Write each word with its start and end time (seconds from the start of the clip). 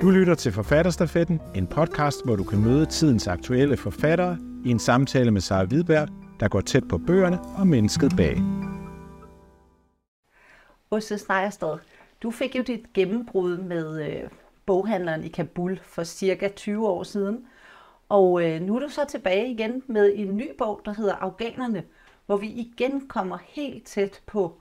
Du 0.00 0.10
lytter 0.10 0.34
til 0.34 0.52
Forfatterstafetten, 0.52 1.40
en 1.54 1.66
podcast, 1.66 2.24
hvor 2.24 2.36
du 2.36 2.44
kan 2.44 2.60
møde 2.60 2.86
tidens 2.86 3.26
aktuelle 3.26 3.76
forfattere 3.76 4.38
i 4.64 4.70
en 4.70 4.78
samtale 4.78 5.30
med 5.30 5.40
Sara 5.40 5.64
Hvidberg, 5.64 6.08
der 6.40 6.48
går 6.48 6.60
tæt 6.60 6.88
på 6.88 6.98
bøgerne 6.98 7.40
og 7.40 7.66
mennesket 7.66 8.12
bag. 8.16 8.36
Åse 10.90 11.18
Snejerstad, 11.18 11.78
du 12.22 12.30
fik 12.30 12.56
jo 12.56 12.62
dit 12.62 12.92
gennembrud 12.94 13.56
med 13.58 14.08
øh, 14.08 14.30
boghandleren 14.66 15.24
i 15.24 15.28
Kabul 15.28 15.80
for 15.82 16.04
cirka 16.04 16.48
20 16.48 16.88
år 16.88 17.02
siden. 17.02 17.46
Og 18.08 18.44
øh, 18.44 18.60
nu 18.60 18.76
er 18.76 18.80
du 18.80 18.88
så 18.88 19.04
tilbage 19.08 19.50
igen 19.50 19.82
med 19.86 20.12
en 20.16 20.36
ny 20.36 20.48
bog, 20.58 20.80
der 20.84 20.94
hedder 20.94 21.14
Afghanerne, 21.14 21.82
hvor 22.26 22.36
vi 22.36 22.48
igen 22.48 23.08
kommer 23.08 23.38
helt 23.44 23.86
tæt 23.86 24.20
på 24.26 24.60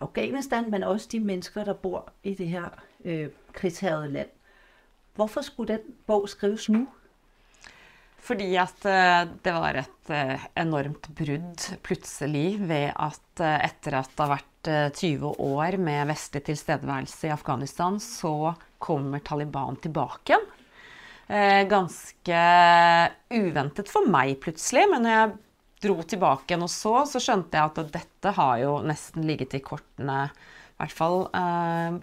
Afghanistan, 0.00 0.70
men 0.70 0.82
også 0.82 1.08
de 1.12 1.20
mennesker, 1.20 1.64
der 1.64 1.74
bor 1.74 2.12
i 2.22 2.34
det 2.34 2.48
her 2.48 2.64
øh, 3.04 3.28
krigshærede 3.52 4.08
land. 4.08 4.28
Hvorfor 5.18 5.44
skulle 5.44 5.76
den 5.76 5.96
bog 6.08 6.28
skrives 6.30 6.70
nå? 6.72 6.86
Fordi 8.22 8.52
at 8.60 8.84
eh, 8.86 9.24
det 9.42 9.52
var 9.56 9.76
et 9.80 10.10
eh, 10.14 10.46
enormt 10.62 11.08
brudd 11.18 11.64
plutselig 11.82 12.54
ved 12.62 12.92
at 12.94 13.42
eh, 13.42 13.58
etter 13.66 13.98
at 13.98 14.12
det 14.14 14.22
har 14.22 14.34
vært 14.36 14.48
20 14.62 15.40
år 15.42 15.74
med 15.82 16.06
vestlig 16.06 16.44
tilstedeværelse 16.46 17.26
i 17.26 17.32
Afghanistan, 17.34 17.96
så 17.98 18.52
kommer 18.78 19.18
Taliban 19.26 19.74
tilbake 19.82 20.30
igjen. 20.30 20.44
Ganske 21.66 22.42
uventet 23.34 23.90
for 23.90 24.06
meg 24.06 24.36
plutselig, 24.44 24.84
men 24.92 25.02
når 25.02 25.16
jeg 25.16 25.32
dro 25.82 25.96
tilbake 26.06 26.46
igjen 26.46 26.62
og 26.62 26.70
så, 26.70 26.92
så 27.10 27.18
skjønte 27.24 27.58
jeg 27.58 27.72
at 27.72 27.90
dette 27.96 28.34
har 28.38 28.54
jo 28.62 28.76
nesten 28.86 29.26
ligget 29.26 29.58
i 29.58 29.62
kortene, 29.66 30.28
i 30.30 30.78
hvert 30.78 30.94
fall 30.94 31.24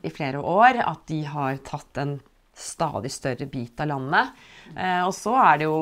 i 0.03 0.11
flere 0.11 0.43
år, 0.43 0.81
at 0.83 1.07
de 1.07 1.21
har 1.31 1.63
tatt 1.63 2.03
en 2.03 2.17
stadig 2.59 3.11
større 3.15 3.47
bit 3.49 3.79
av 3.79 3.89
landet. 3.93 4.35
og 5.05 5.13
så 5.15 5.33
er 5.39 5.61
det 5.61 5.67
jo 5.69 5.79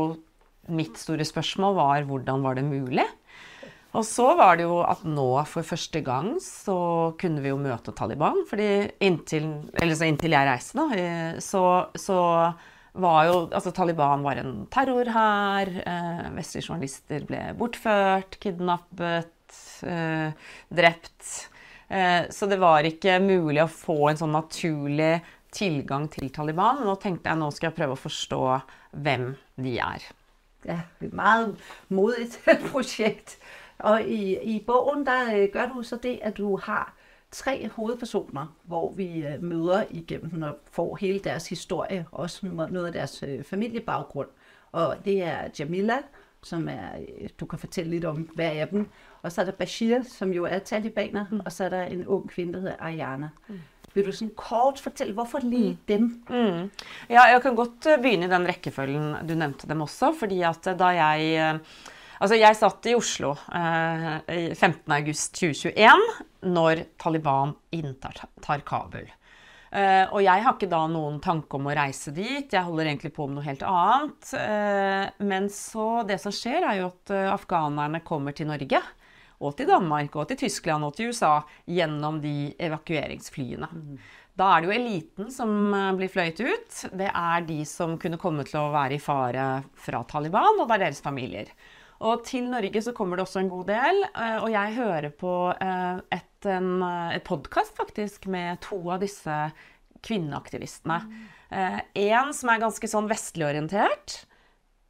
mitt 0.73 0.99
store 0.99 1.25
spørsmål 1.27 1.75
var 1.77 2.05
hvordan 2.07 2.43
var 2.45 2.57
det 2.57 2.67
mulig? 2.67 3.05
Og 3.97 4.05
så 4.05 4.27
var 4.37 4.57
det 4.59 4.67
jo 4.67 4.81
at 4.85 5.03
nå 5.07 5.29
for 5.49 5.65
første 5.65 6.01
gang 6.05 6.35
så 6.43 6.77
kunne 7.19 7.41
vi 7.41 7.49
jo 7.53 7.59
møte 7.61 7.93
Taliban. 7.95 8.43
fordi 8.49 8.89
inntil, 9.01 9.47
inntil 9.81 10.35
jeg 10.35 10.49
reiste, 10.49 10.77
da, 10.77 10.87
eh, 10.97 11.39
så, 11.41 11.63
så, 11.95 12.19
var 12.97 13.27
jo 13.27 13.33
Altså 13.53 13.71
Taliban 13.71 14.23
var 14.25 14.39
en 14.41 14.65
terrorhær. 14.73 15.69
Eh, 15.69 16.23
vestlige 16.33 16.65
journalister 16.65 17.25
ble 17.29 17.41
bortført, 17.57 18.39
kidnappet, 18.41 19.53
eh, 19.85 20.33
drept. 20.73 21.49
Eh, 21.89 22.25
så 22.33 22.49
det 22.49 22.57
var 22.59 22.83
ikke 22.89 23.19
mulig 23.21 23.61
å 23.63 23.69
få 23.69 24.09
en 24.09 24.17
sånn 24.17 24.33
naturlig 24.33 25.21
tilgang 25.57 26.07
til 26.13 26.29
Taliban. 26.33 26.83
Nå 26.85 26.95
tenkte 27.01 27.29
jeg 27.29 27.39
nå 27.39 27.49
skal 27.51 27.71
jeg 27.71 27.77
prøve 27.79 27.97
å 27.97 28.05
forstå 28.05 28.41
hvem 28.93 29.31
de 29.57 29.77
er 29.81 30.05
ja, 30.65 30.79
et 31.01 31.13
meget 31.13 31.57
modigt 31.89 32.39
prosjekt. 32.71 33.37
Og 33.79 34.03
i, 34.03 34.37
i 34.41 34.63
bogen, 34.67 35.05
der 35.05 35.35
øh, 35.35 35.49
gør 35.53 35.69
du 35.73 35.83
så 35.83 35.99
det, 36.03 36.19
at 36.21 36.37
du 36.37 36.57
har 36.57 36.93
tre 37.31 37.69
hovedpersoner, 37.69 38.55
hvor 38.63 38.93
vi 38.93 39.25
møter 39.41 39.83
igjennom 39.83 39.87
igennem 39.89 40.29
den 40.29 40.43
og 40.43 40.55
får 40.71 40.95
hele 40.95 41.19
deres 41.19 41.49
historie, 41.49 42.05
også 42.11 42.47
noget 42.47 42.85
af 42.85 42.93
deres 42.93 43.23
øh, 43.23 43.43
familiebaggrund. 43.43 44.27
Og 44.71 44.95
det 45.05 45.23
er 45.23 45.49
Jamila, 45.59 45.97
som 46.43 46.69
er, 46.69 46.89
du 47.39 47.45
kan 47.45 47.59
fortælle 47.59 47.91
lidt 47.91 48.05
om 48.05 48.29
hver 48.35 48.49
af 48.49 48.67
dem. 48.67 48.89
Og 49.21 49.31
så 49.31 49.41
er 49.41 49.45
der 49.45 49.51
Bashir, 49.51 50.03
som 50.03 50.33
jo 50.33 50.43
er 50.43 50.59
talibaner, 50.59 51.25
mm. 51.31 51.39
og 51.45 51.51
så 51.51 51.63
er 51.63 51.69
der 51.69 51.83
en 51.83 52.07
ung 52.07 52.29
kvinde, 52.29 52.53
der 52.53 52.59
hedder 52.59 52.75
Ayana. 52.79 53.29
Mm. 53.47 53.59
Vil 53.97 54.13
Fortell, 54.83 55.13
hva 55.17 55.25
for 55.25 55.41
mm. 55.41 55.77
dem? 55.89 56.09
Mm. 56.29 56.69
Ja, 57.09 57.27
jeg 57.31 57.41
kan 57.45 57.57
godt 57.57 57.87
eh, 57.89 57.99
begynne 58.01 58.27
i 58.27 58.31
den 58.31 58.45
rekkefølgen 58.45 59.27
du 59.27 59.33
nevnte 59.37 59.69
dem 59.69 59.81
også. 59.85 60.13
fordi 60.13 60.43
at 60.45 60.67
eh, 60.69 60.77
da 60.77 60.91
jeg 60.97 61.31
eh, 61.35 61.61
Altså, 62.17 62.33
jeg 62.33 62.57
satt 62.57 62.87
i 62.89 62.95
Oslo 62.97 63.35
eh, 63.53 64.53
15.8.2021 64.57 65.99
når 66.49 66.79
Taliban 66.97 67.51
inntar 67.77 68.23
Kabul. 68.65 69.05
Eh, 69.69 70.05
og 70.09 70.23
jeg 70.25 70.41
har 70.41 70.55
ikke 70.55 70.71
da 70.71 70.79
noen 70.89 71.19
tanke 71.21 71.59
om 71.59 71.69
å 71.69 71.75
reise 71.77 72.09
dit. 72.15 72.49
Jeg 72.49 72.65
holder 72.65 72.89
egentlig 72.89 73.13
på 73.13 73.27
med 73.29 73.37
noe 73.37 73.45
helt 73.45 73.61
annet. 73.69 74.31
Eh, 74.33 75.05
men 75.29 75.45
så 75.53 76.01
Det 76.09 76.17
som 76.23 76.33
skjer, 76.33 76.65
er 76.65 76.81
jo 76.81 76.89
at 76.89 77.13
afghanerne 77.35 78.01
kommer 78.01 78.33
til 78.33 78.49
Norge 78.49 78.81
og 79.37 79.57
til 79.57 79.69
Danmark 79.69 80.15
og 80.17 80.29
til 80.29 80.39
Tyskland 80.45 80.85
og 80.87 80.95
til 80.97 81.11
USA 81.11 81.39
gjennom 81.69 82.21
de 82.23 82.53
evakueringsflyene. 82.59 83.69
Da 84.37 84.51
er 84.53 84.61
det 84.61 84.69
jo 84.69 84.75
eliten 84.75 85.31
som 85.33 85.73
eh, 85.73 85.93
blir 85.97 86.11
fløyet 86.13 86.41
ut. 86.45 86.81
Det 86.93 87.09
er 87.09 87.47
de 87.47 87.57
som 87.65 87.95
kunne 88.01 88.19
komme 88.21 88.45
til 88.45 88.59
å 88.61 88.73
være 88.73 88.97
i 88.97 89.01
fare 89.01 89.47
fra 89.81 90.03
Taliban, 90.09 90.61
og 90.61 90.67
det 90.67 90.77
er 90.77 90.85
deres 90.85 91.01
familier. 91.01 91.49
Og 92.05 92.21
til 92.27 92.45
Norge 92.51 92.83
så 92.85 92.93
kommer 92.93 93.17
det 93.17 93.25
også 93.25 93.41
en 93.41 93.49
god 93.49 93.71
del. 93.71 94.03
Eh, 94.11 94.37
og 94.43 94.51
jeg 94.53 94.77
hører 94.77 95.09
på 95.17 95.33
eh, 95.55 96.03
et, 96.19 96.49
en, 96.53 96.69
et 97.15 97.25
podkast 97.25 97.73
faktisk 97.79 98.29
med 98.29 98.61
to 98.65 98.77
av 98.93 99.01
disse 99.01 99.41
kvinneaktivistene. 100.05 101.01
En 101.47 102.33
som 102.35 102.49
er 102.51 102.61
ganske 102.61 102.87
sånn 102.91 103.07
vestlig 103.09 103.47
orientert, 103.47 104.19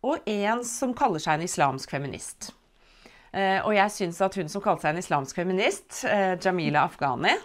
og 0.04 0.26
en 0.28 0.64
som 0.68 0.92
kaller 0.98 1.22
seg 1.22 1.38
en 1.38 1.46
islamsk 1.48 1.94
feminist. 1.94 2.50
Eh, 3.32 3.60
og 3.66 3.76
jeg 3.76 3.94
syns 3.94 4.22
at 4.24 4.38
hun 4.40 4.50
som 4.52 4.64
kalte 4.64 4.86
seg 4.86 4.96
en 4.96 5.04
islamsk 5.04 5.42
feminist, 5.42 6.02
eh, 6.08 6.36
Jamila 6.42 6.86
Afghani, 6.88 7.36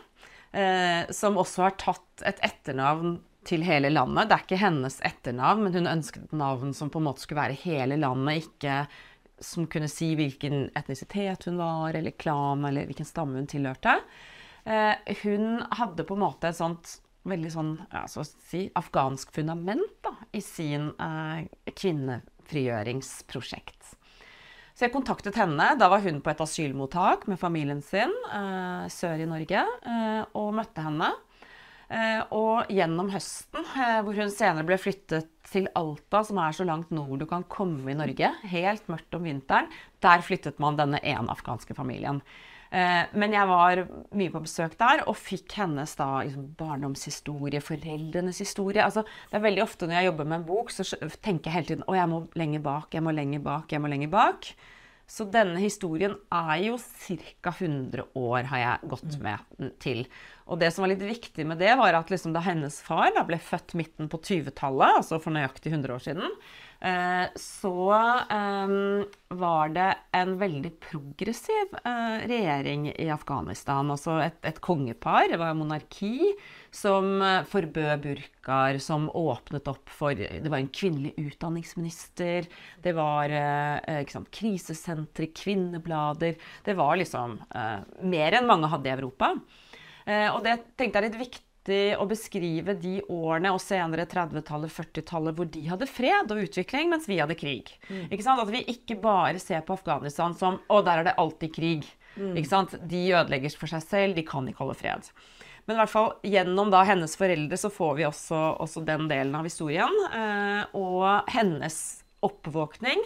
eh, 0.52 1.10
som 1.10 1.38
også 1.40 1.66
har 1.66 1.78
tatt 1.80 2.26
et 2.28 2.42
etternavn 2.44 3.20
til 3.42 3.64
hele 3.66 3.88
landet 3.90 4.28
Det 4.28 4.36
er 4.36 4.44
ikke 4.44 4.62
hennes 4.62 5.00
etternavn, 5.02 5.64
men 5.64 5.74
hun 5.74 5.90
ønsket 5.90 6.28
et 6.28 6.36
navn 6.38 6.70
som 6.78 6.92
på 6.94 7.00
en 7.00 7.08
måte 7.08 7.24
skulle 7.24 7.42
være 7.42 7.58
hele 7.64 7.98
landet, 7.98 8.46
ikke 8.46 8.84
som 9.42 9.66
kunne 9.66 9.90
si 9.90 10.12
hvilken 10.14 10.68
etnisitet 10.78 11.48
hun 11.48 11.58
var, 11.58 11.96
eller 11.98 12.14
klan, 12.14 12.62
eller 12.64 12.86
hvilken 12.86 13.08
stamme 13.08 13.40
hun 13.40 13.50
tilhørte. 13.50 13.96
Hun 15.24 15.64
hadde 15.74 16.06
på 16.06 16.14
en 16.14 16.22
måte 16.22 16.52
et 16.52 16.60
sånt 16.60 17.00
veldig 17.28 17.50
sånn 17.54 17.76
ja, 17.92 18.06
så 18.10 18.22
å 18.22 18.24
si, 18.26 18.70
afghansk 18.78 19.32
fundament 19.34 19.92
da, 20.04 20.10
i 20.34 20.40
sin 20.44 20.90
eh, 20.98 21.40
kvinnefrigjøringsprosjekt. 21.78 23.96
Så 24.82 24.88
jeg 24.88 24.96
kontaktet 24.96 25.36
henne. 25.38 25.62
Da 25.78 25.86
var 25.86 26.00
hun 26.02 26.16
på 26.18 26.30
et 26.32 26.40
asylmottak 26.42 27.28
med 27.30 27.38
familien 27.38 27.78
sin 27.86 28.10
eh, 28.34 28.88
sør 28.90 29.20
i 29.22 29.28
Norge, 29.30 29.60
eh, 29.62 30.24
og 30.34 30.48
møtte 30.58 30.82
henne. 30.82 31.12
Eh, 31.86 32.24
og 32.34 32.66
gjennom 32.66 33.12
høsten, 33.14 33.62
eh, 33.78 34.00
hvor 34.02 34.18
hun 34.18 34.32
senere 34.34 34.66
ble 34.66 34.80
flyttet 34.82 35.30
til 35.52 35.70
Alta, 35.78 36.24
som 36.26 36.40
er 36.42 36.58
så 36.58 36.66
langt 36.66 36.90
nord 36.90 37.22
du 37.22 37.28
kan 37.30 37.46
komme 37.46 37.94
i 37.94 37.94
Norge, 37.94 38.32
helt 38.50 38.90
mørkt 38.90 39.14
om 39.14 39.30
vinteren, 39.30 39.70
der 40.02 40.26
flyttet 40.26 40.58
man 40.58 40.80
denne 40.82 40.98
ene 40.98 41.30
afghanske 41.30 41.78
familien. 41.78 42.18
Eh, 42.72 43.02
men 43.20 43.34
jeg 43.36 43.48
var 43.50 43.82
mye 44.16 44.32
på 44.32 44.40
besøk 44.46 44.78
der 44.80 45.02
og 45.04 45.18
fikk 45.20 45.58
hennes 45.60 45.92
da, 45.98 46.08
liksom, 46.24 46.46
barndomshistorie, 46.56 47.60
foreldrenes 47.60 48.40
historie. 48.40 48.80
Altså, 48.84 49.04
det 49.28 49.36
er 49.36 49.44
veldig 49.44 49.64
ofte 49.66 49.88
når 49.88 49.98
jeg 49.98 50.08
jobber 50.08 50.30
med 50.30 50.40
en 50.40 50.46
bok, 50.48 50.72
så 50.72 50.86
tenker 51.20 51.50
jeg 51.50 51.56
hele 51.58 51.68
tiden 51.68 51.84
å, 51.84 51.96
jeg 51.98 52.08
må 52.08 52.22
lenger 52.40 52.64
bak, 52.64 52.94
jeg 52.96 53.04
må 53.04 53.12
lenger 53.12 53.44
bak, 53.44 53.74
jeg 53.74 53.84
må 53.84 53.92
lenger 53.92 54.12
bak. 54.14 54.54
Så 55.12 55.26
denne 55.28 55.60
historien 55.60 56.14
er 56.32 56.54
jo 56.62 56.78
ca. 56.80 57.52
100 57.52 58.06
år 58.16 58.48
har 58.48 58.62
jeg 58.62 58.90
gått 58.94 59.18
mm. 59.18 59.26
med 59.26 59.72
til. 59.82 60.04
Og 60.48 60.62
det 60.62 60.70
som 60.72 60.86
var 60.86 60.94
litt 60.94 61.04
viktig 61.04 61.44
med 61.48 61.60
det, 61.60 61.74
var 61.76 61.98
at 61.98 62.08
liksom 62.12 62.32
da 62.32 62.40
hennes 62.46 62.78
far 62.86 63.10
da 63.12 63.26
ble 63.28 63.36
født 63.42 63.76
midten 63.76 64.08
på 64.08 64.22
20-tallet, 64.22 65.02
altså 65.02 65.20
for 65.20 65.34
nøyaktig 65.34 65.74
100 65.74 65.92
år 65.98 66.06
siden, 66.06 66.38
så 67.38 67.74
ehm, 68.34 69.04
var 69.38 69.68
det 69.70 69.88
en 70.18 70.32
veldig 70.40 70.72
progressiv 70.82 71.76
eh, 71.84 72.24
regjering 72.26 72.88
i 72.90 73.06
Afghanistan. 73.14 73.90
Altså 73.94 74.16
et, 74.24 74.40
et 74.48 74.58
kongepar, 74.64 75.28
det 75.30 75.38
var 75.38 75.54
monarki, 75.54 76.32
som 76.74 77.22
eh, 77.22 77.46
forbød 77.46 78.02
burkaer, 78.02 78.80
som 78.82 79.06
åpnet 79.14 79.70
opp 79.70 79.94
for 79.94 80.18
Det 80.18 80.50
var 80.50 80.58
en 80.58 80.72
kvinnelig 80.74 81.14
utdanningsminister, 81.22 82.50
det 82.82 82.96
var 82.98 83.36
sant, 84.10 84.32
krisesentre, 84.34 85.30
kvinneblader 85.30 86.34
Det 86.66 86.74
var 86.74 86.98
liksom 86.98 87.38
mer 88.10 88.34
enn 88.38 88.50
mange 88.50 88.70
hadde 88.72 88.90
i 88.90 88.94
Europa. 88.96 89.32
Og 90.34 90.42
det 90.42 90.56
tenkte 90.74 90.98
jeg 90.98 91.04
er 91.04 91.08
litt 91.12 91.20
viktig 91.20 91.51
viktig 91.62 91.96
å 91.98 92.06
beskrive 92.06 92.74
de 92.74 93.02
årene, 93.08 93.52
og 93.52 93.60
senere 93.60 94.06
30-tallet, 94.06 94.70
40-tallet, 94.70 95.36
hvor 95.36 95.46
de 95.46 95.68
hadde 95.68 95.86
fred 95.86 96.30
og 96.30 96.42
utvikling, 96.42 96.90
mens 96.90 97.08
vi 97.08 97.20
hadde 97.20 97.34
krig. 97.34 97.70
Mm. 97.88 98.10
At 98.10 98.50
vi 98.50 98.64
ikke 98.66 99.00
bare 99.00 99.38
ser 99.38 99.62
på 99.62 99.74
Afghanistan 99.74 100.34
som 100.34 100.60
å, 100.68 100.82
der 100.82 100.98
er 100.98 101.04
det 101.04 101.18
alltid 101.18 101.54
krig. 101.54 101.86
Mm. 102.16 102.34
De 102.88 103.12
ødelegger 103.14 103.56
for 103.56 103.68
seg 103.68 103.82
selv, 103.82 104.16
de 104.16 104.22
kan 104.22 104.46
ikke 104.48 104.64
holde 104.64 104.78
fred. 104.78 105.10
Men 105.64 105.76
i 105.76 105.78
hvert 105.78 105.92
fall 105.92 106.12
gjennom 106.26 106.72
da 106.72 106.82
hennes 106.82 107.14
foreldre 107.16 107.56
så 107.56 107.70
får 107.70 107.94
vi 108.00 108.06
også, 108.08 108.38
også 108.58 108.82
den 108.82 109.06
delen 109.08 109.34
av 109.38 109.46
historien. 109.46 109.92
Eh, 110.10 110.64
og 110.74 111.30
hennes 111.30 112.02
oppvåkning 112.22 112.98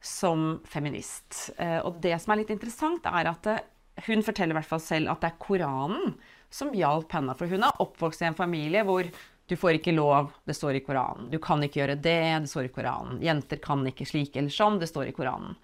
som 0.00 0.60
feminist. 0.70 1.50
Eh, 1.58 1.80
og 1.82 1.98
det 2.00 2.14
som 2.22 2.32
er 2.32 2.44
litt 2.44 2.54
interessant, 2.54 3.02
er 3.10 3.32
at 3.32 3.50
eh, 3.50 3.64
hun 4.06 4.22
forteller 4.24 4.54
i 4.54 4.60
hvert 4.60 4.70
fall 4.70 4.80
selv 4.80 5.10
at 5.10 5.20
det 5.24 5.32
er 5.32 5.42
Koranen 5.42 6.14
som 6.50 6.72
hjalp 6.74 7.12
henne. 7.14 7.34
For 7.38 7.50
hun 7.50 7.66
er 7.66 7.82
oppvokst 7.82 8.24
i 8.24 8.30
en 8.30 8.38
familie 8.38 8.84
hvor 8.86 9.10
Du 9.50 9.56
får 9.58 9.80
ikke 9.80 9.96
lov, 9.96 10.28
det 10.46 10.54
står 10.54 10.76
i 10.78 10.80
Koranen. 10.86 11.26
Du 11.26 11.40
kan 11.42 11.58
ikke 11.58 11.80
gjøre 11.80 11.96
det, 11.98 12.44
det 12.44 12.46
står 12.46 12.68
i 12.68 12.70
Koranen. 12.70 13.16
Jenter 13.18 13.58
kan 13.58 13.82
ikke 13.82 14.06
slik 14.06 14.36
eller 14.38 14.52
sånn, 14.54 14.76
det 14.78 14.86
står 14.86 15.08
i 15.10 15.14
Koranen. 15.16 15.56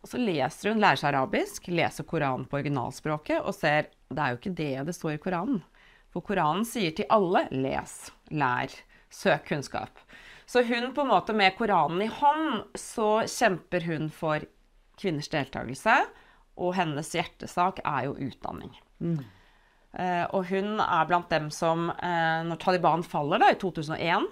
Og 0.00 0.08
så 0.08 0.16
leser 0.16 0.70
hun, 0.70 0.80
lærer 0.80 0.96
seg 0.96 1.10
arabisk, 1.10 1.68
leser 1.68 2.08
Koranen 2.08 2.46
på 2.48 2.56
originalspråket 2.56 3.42
og 3.42 3.52
ser 3.52 3.90
det 4.08 4.22
er 4.22 4.32
jo 4.32 4.38
ikke 4.40 4.54
det 4.56 4.86
det 4.88 4.94
står 4.96 5.18
i 5.18 5.20
Koranen. 5.20 5.60
For 6.14 6.24
Koranen 6.24 6.64
sier 6.64 6.96
til 6.96 7.10
alle 7.12 7.44
les, 7.52 7.94
lær, 8.32 8.72
søk 9.12 9.50
kunnskap. 9.50 10.00
Så 10.46 10.62
hun 10.64 10.92
på 10.94 11.04
en 11.04 11.10
måte 11.10 11.34
med 11.36 11.56
Koranen 11.58 12.06
i 12.06 12.08
hånd, 12.08 12.62
så 12.78 13.26
kjemper 13.28 13.84
hun 13.84 14.08
for 14.14 14.46
kvinners 14.96 15.28
deltakelse. 15.28 15.98
Og 16.56 16.72
hennes 16.78 17.10
hjertesak 17.12 17.82
er 17.84 18.06
jo 18.06 18.14
utdanning. 18.30 18.72
Mm. 19.02 19.18
Eh, 19.96 20.24
og 20.36 20.48
hun 20.50 20.80
er 20.82 21.08
blant 21.08 21.30
dem 21.32 21.48
som, 21.54 21.88
eh, 21.90 22.42
når 22.44 22.60
Taliban 22.60 23.04
faller 23.06 23.40
da, 23.40 23.52
i 23.52 23.60
2001 23.60 24.26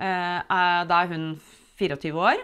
eh, 0.00 0.38
Da 0.48 1.02
er 1.02 1.10
hun 1.12 1.34
24 1.76 2.16
år. 2.16 2.40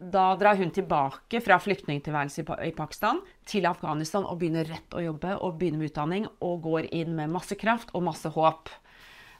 Da 0.00 0.24
drar 0.36 0.58
hun 0.58 0.72
tilbake 0.74 1.40
fra 1.40 1.56
flyktningtilværelse 1.62 2.44
i 2.66 2.72
Pakistan 2.76 3.20
til 3.48 3.66
Afghanistan 3.70 4.26
og 4.26 4.40
begynner 4.40 4.68
rett 4.68 4.96
å 4.96 5.04
jobbe 5.04 5.36
og 5.38 5.56
begynner 5.60 5.80
med 5.80 5.92
utdanning 5.92 6.26
og 6.42 6.64
går 6.66 6.90
inn 6.92 7.14
med 7.16 7.32
masse 7.32 7.56
kraft 7.56 7.94
og 7.94 8.04
masse 8.10 8.28
håp. 8.34 8.72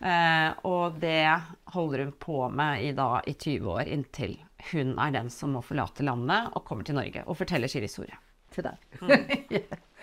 Eh, 0.00 0.50
og 0.68 0.96
det 1.02 1.26
holder 1.74 2.06
hun 2.06 2.16
på 2.20 2.48
med 2.48 2.84
i, 2.86 2.92
da, 2.96 3.18
i 3.26 3.34
20 3.34 3.70
år, 3.76 3.88
inntil 3.90 4.38
hun 4.70 4.94
er 4.98 5.12
den 5.14 5.30
som 5.32 5.54
må 5.54 5.62
forlate 5.64 6.04
landet 6.06 6.54
og 6.54 6.64
kommer 6.68 6.86
til 6.86 6.96
Norge 6.98 7.24
og 7.26 7.38
forteller 7.38 7.70
sin 7.70 7.84
ordet. 7.84 8.20
Til 8.54 8.68
deg. 8.68 8.76
Mm. 9.02 9.74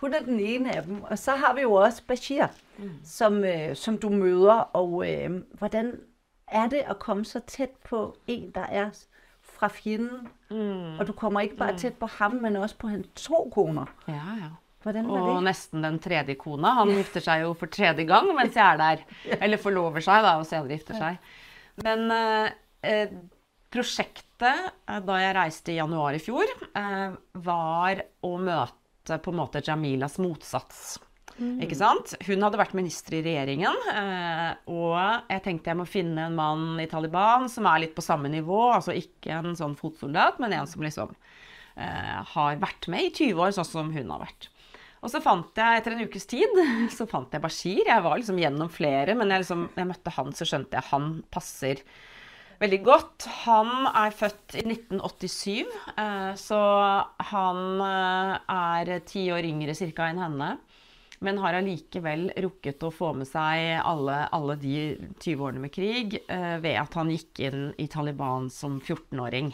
Hun 0.00 0.14
er 0.14 0.24
den 0.26 0.40
ene 0.40 0.76
av 0.76 0.86
dem. 0.86 1.02
Og 1.02 1.18
så 1.18 1.36
har 1.40 1.54
vi 1.54 1.64
jo 1.64 1.72
også 1.72 2.02
Bashir, 2.06 2.46
mm. 2.78 2.98
som, 3.04 3.44
øh, 3.44 3.76
som, 3.76 3.98
du 3.98 4.08
møter. 4.08 4.68
Og 4.76 5.08
øh, 5.08 5.40
hvordan 5.58 5.92
er 6.48 6.68
det 6.68 6.84
å 6.90 6.98
komme 7.00 7.24
så 7.24 7.40
tett 7.46 7.76
på 7.88 8.14
en 8.26 8.50
der 8.54 8.68
er 8.70 8.90
fra 9.42 9.68
fjenden? 9.68 10.28
Mm. 10.50 10.98
Og 11.00 11.06
du 11.06 11.12
kommer 11.12 11.40
ikke 11.40 11.56
bare 11.56 11.72
mm. 11.78 11.78
tett 11.78 11.98
på 12.00 12.06
ham, 12.18 12.40
men 12.42 12.56
også 12.56 12.76
på 12.78 12.92
hans 12.92 13.08
to 13.16 13.46
koner. 13.54 13.90
Ja, 14.08 14.26
ja. 14.40 14.50
Og 14.82 15.44
nesten 15.46 15.84
den 15.84 16.00
tredje 16.02 16.34
kona. 16.34 16.72
Han 16.80 16.90
gifter 16.96 17.22
seg 17.22 17.44
jo 17.44 17.52
for 17.54 17.70
tredje 17.70 18.02
gang 18.02 18.32
mens 18.34 18.56
jeg 18.58 18.66
er 18.66 18.80
der. 18.80 19.04
Eller 19.38 19.60
forlover 19.62 20.02
seg, 20.02 20.24
da, 20.26 20.32
og 20.40 20.48
senere 20.48 20.74
gifter 20.74 20.98
seg. 20.98 21.20
Men 21.86 22.10
eh, 22.10 23.12
prosjektet 23.72 24.72
eh, 24.88 25.00
da 25.06 25.18
jeg 25.22 25.36
reiste 25.38 25.72
i 25.72 25.78
januar 25.78 26.18
i 26.18 26.22
fjor, 26.22 26.50
øh, 26.78 27.18
var 27.46 28.02
å 28.26 28.32
møte 28.42 28.81
på 29.08 29.32
en 29.32 29.40
måte 29.40 29.62
Jamilas 29.64 30.18
motsats. 30.22 31.00
Mm. 31.38 31.62
Ikke 31.64 31.78
sant? 31.78 32.12
Hun 32.26 32.44
hadde 32.44 32.60
vært 32.60 32.74
minister 32.76 33.16
i 33.16 33.22
regjeringen, 33.24 33.86
eh, 33.92 34.50
og 34.70 34.98
jeg 35.32 35.42
tenkte 35.46 35.72
jeg 35.72 35.80
må 35.80 35.86
finne 35.88 36.26
en 36.28 36.36
mann 36.36 36.80
i 36.82 36.88
Taliban 36.90 37.48
som 37.50 37.66
er 37.70 37.84
litt 37.86 37.94
på 37.96 38.04
samme 38.04 38.30
nivå, 38.32 38.60
altså 38.74 38.94
ikke 38.96 39.38
en 39.38 39.56
sånn 39.58 39.78
fotsoldat, 39.78 40.40
men 40.42 40.54
en 40.58 40.68
som 40.68 40.84
liksom 40.84 41.14
eh, 41.80 42.18
har 42.34 42.60
vært 42.62 42.90
med 42.92 43.08
i 43.08 43.12
20 43.14 43.40
år, 43.46 43.54
sånn 43.56 43.70
som 43.70 43.92
hun 43.94 44.12
har 44.12 44.26
vært. 44.26 44.50
Og 45.02 45.10
så 45.10 45.18
fant 45.24 45.56
jeg, 45.58 45.80
etter 45.80 45.96
en 45.96 46.04
ukes 46.06 46.28
tid, 46.30 46.62
så 46.96 47.08
fant 47.10 47.32
jeg 47.32 47.42
Bashir. 47.42 47.82
Jeg 47.88 48.04
var 48.04 48.20
liksom 48.20 48.38
gjennom 48.38 48.70
flere, 48.70 49.16
men 49.18 49.32
jeg, 49.32 49.46
liksom, 49.46 49.66
jeg 49.78 49.88
møtte 49.88 50.14
han, 50.18 50.34
så 50.36 50.46
skjønte 50.46 50.78
jeg 50.78 50.90
han 50.92 51.14
passer 51.32 51.82
veldig 52.62 52.82
godt. 52.86 53.26
Han 53.44 53.88
er 53.90 54.14
født 54.14 54.56
i 54.60 54.64
1987, 54.66 55.72
eh, 55.98 56.30
så 56.38 56.60
han 57.32 57.82
eh, 57.86 58.36
er 58.54 58.92
ti 59.08 59.26
år 59.34 59.48
yngre 59.48 59.74
cirka 59.78 60.08
enn 60.10 60.22
henne. 60.22 60.54
Men 61.22 61.38
har 61.38 61.54
allikevel 61.54 62.32
rukket 62.42 62.82
å 62.82 62.90
få 62.90 63.12
med 63.14 63.28
seg 63.30 63.78
alle, 63.78 64.24
alle 64.34 64.56
de 64.58 64.76
20 65.22 65.44
årene 65.46 65.62
med 65.62 65.74
krig 65.74 66.16
eh, 66.22 66.56
ved 66.62 66.80
at 66.80 66.96
han 66.98 67.12
gikk 67.14 67.44
inn 67.46 67.68
i 67.78 67.86
Taliban 67.90 68.48
som 68.50 68.80
14-åring. 68.80 69.52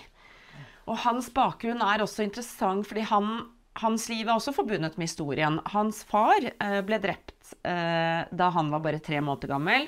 Og 0.89 0.97
hans 1.05 1.29
bakgrunn 1.37 1.85
er 1.85 2.01
også 2.01 2.25
interessant 2.25 2.89
fordi 2.89 3.05
han 3.11 3.49
hans 3.79 4.09
liv 4.11 4.25
er 4.25 4.35
også 4.35 4.57
forbundet 4.57 4.97
med 4.99 5.07
historien. 5.07 5.61
Hans 5.71 6.01
far 6.09 6.43
ble 6.83 6.97
drept 6.99 7.53
da 7.63 8.49
han 8.57 8.73
var 8.73 8.83
bare 8.83 8.99
tre 8.99 9.21
måneder 9.23 9.53
gammel, 9.53 9.85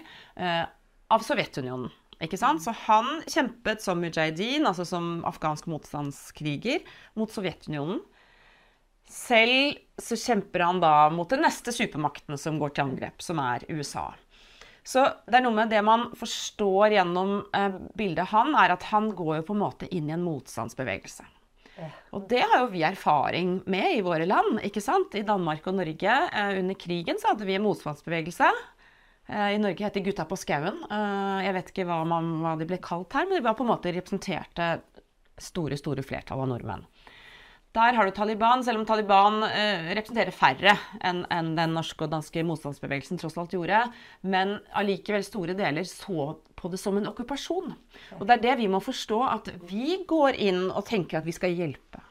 av 1.11 1.25
Sovjetunionen. 1.27 1.91
Ikke 2.21 2.39
sant? 2.41 2.63
Så 2.65 2.75
han 2.87 3.23
kjempet 3.25 3.83
som 3.85 4.01
mujahedin, 4.03 4.67
altså 4.69 4.85
som 4.89 5.21
afghansk 5.29 5.71
motstandskriger, 5.73 6.85
mot 7.17 7.33
Sovjetunionen. 7.33 8.03
Selv 9.11 9.81
så 9.99 10.19
kjemper 10.21 10.63
han 10.63 10.83
da 10.83 10.95
mot 11.11 11.31
den 11.33 11.43
neste 11.43 11.73
supermakten 11.75 12.39
som 12.39 12.61
går 12.61 12.77
til 12.77 12.87
angrep, 12.87 13.25
som 13.25 13.41
er 13.43 13.65
USA. 13.73 14.11
Så 14.87 15.03
det 15.27 15.41
er 15.41 15.45
noe 15.45 15.57
med 15.57 15.73
det 15.73 15.81
man 15.85 16.07
forstår 16.17 16.95
gjennom 16.95 17.41
eh, 17.57 17.75
bildet 17.99 18.31
han, 18.31 18.55
er 18.57 18.77
at 18.77 18.87
han 18.93 19.11
går 19.17 19.41
jo 19.41 19.49
på 19.51 19.57
en 19.57 19.63
måte 19.65 19.89
inn 19.93 20.09
i 20.09 20.15
en 20.15 20.25
motstandsbevegelse. 20.25 21.27
Og 22.13 22.27
det 22.29 22.43
har 22.45 22.65
jo 22.65 22.71
vi 22.73 22.83
erfaring 22.85 23.61
med 23.71 23.97
i 23.97 24.05
våre 24.05 24.27
land. 24.29 24.61
ikke 24.67 24.83
sant? 24.85 25.15
I 25.17 25.25
Danmark 25.27 25.67
og 25.71 25.79
Norge 25.79 26.17
eh, 26.29 26.59
under 26.61 26.77
krigen 26.77 27.21
så 27.21 27.33
hadde 27.33 27.49
vi 27.49 27.57
en 27.57 27.65
motstandsbevegelse. 27.65 28.51
Eh, 29.31 29.55
I 29.55 29.59
Norge 29.63 29.85
heter 29.85 30.01
de 30.01 30.11
Gutta 30.11 30.27
på 30.27 30.39
skauen. 30.39 30.83
Eh, 30.91 31.39
jeg 31.47 31.55
vet 31.57 31.71
ikke 31.73 31.87
hva, 31.89 32.03
man, 32.09 32.33
hva, 32.43 32.57
de 32.59 32.67
ble 32.67 32.81
kalt 32.83 33.15
her, 33.15 33.29
men 33.29 33.39
de 33.39 33.47
var 33.47 33.57
på 33.59 33.67
en 33.67 33.71
måte 33.71 33.93
representerte 33.95 34.73
store, 35.41 35.79
store 35.79 36.05
flertall 36.05 36.43
av 36.43 36.51
nordmenn. 36.51 36.85
Der 37.71 37.95
har 37.95 38.07
du 38.07 38.11
Taliban, 38.11 38.65
selv 38.67 38.81
om 38.81 38.87
Taliban 38.87 39.45
eh, 39.47 39.93
representerer 39.95 40.35
færre 40.35 40.73
enn 41.07 41.23
en 41.31 41.53
den 41.55 41.77
norske 41.77 42.03
og 42.03 42.11
danske 42.11 42.43
motstandsbevegelsen 42.43 43.21
tross 43.21 43.39
alt 43.39 43.55
gjorde. 43.55 43.85
Men 44.27 44.57
allikevel 44.75 45.23
store 45.23 45.55
deler 45.55 45.87
så 45.87 46.33
på 46.59 46.73
det 46.73 46.81
som 46.83 46.99
en 46.99 47.07
okkupasjon. 47.13 47.71
Og 48.19 48.27
det 48.27 48.37
er 48.37 48.43
det 48.49 48.57
vi 48.65 48.67
må 48.73 48.83
forstå, 48.83 49.21
at 49.37 49.53
vi 49.71 50.01
går 50.11 50.41
inn 50.43 50.65
og 50.67 50.83
tenker 50.91 51.21
at 51.21 51.29
vi 51.29 51.37
skal 51.37 51.55
hjelpe 51.55 52.03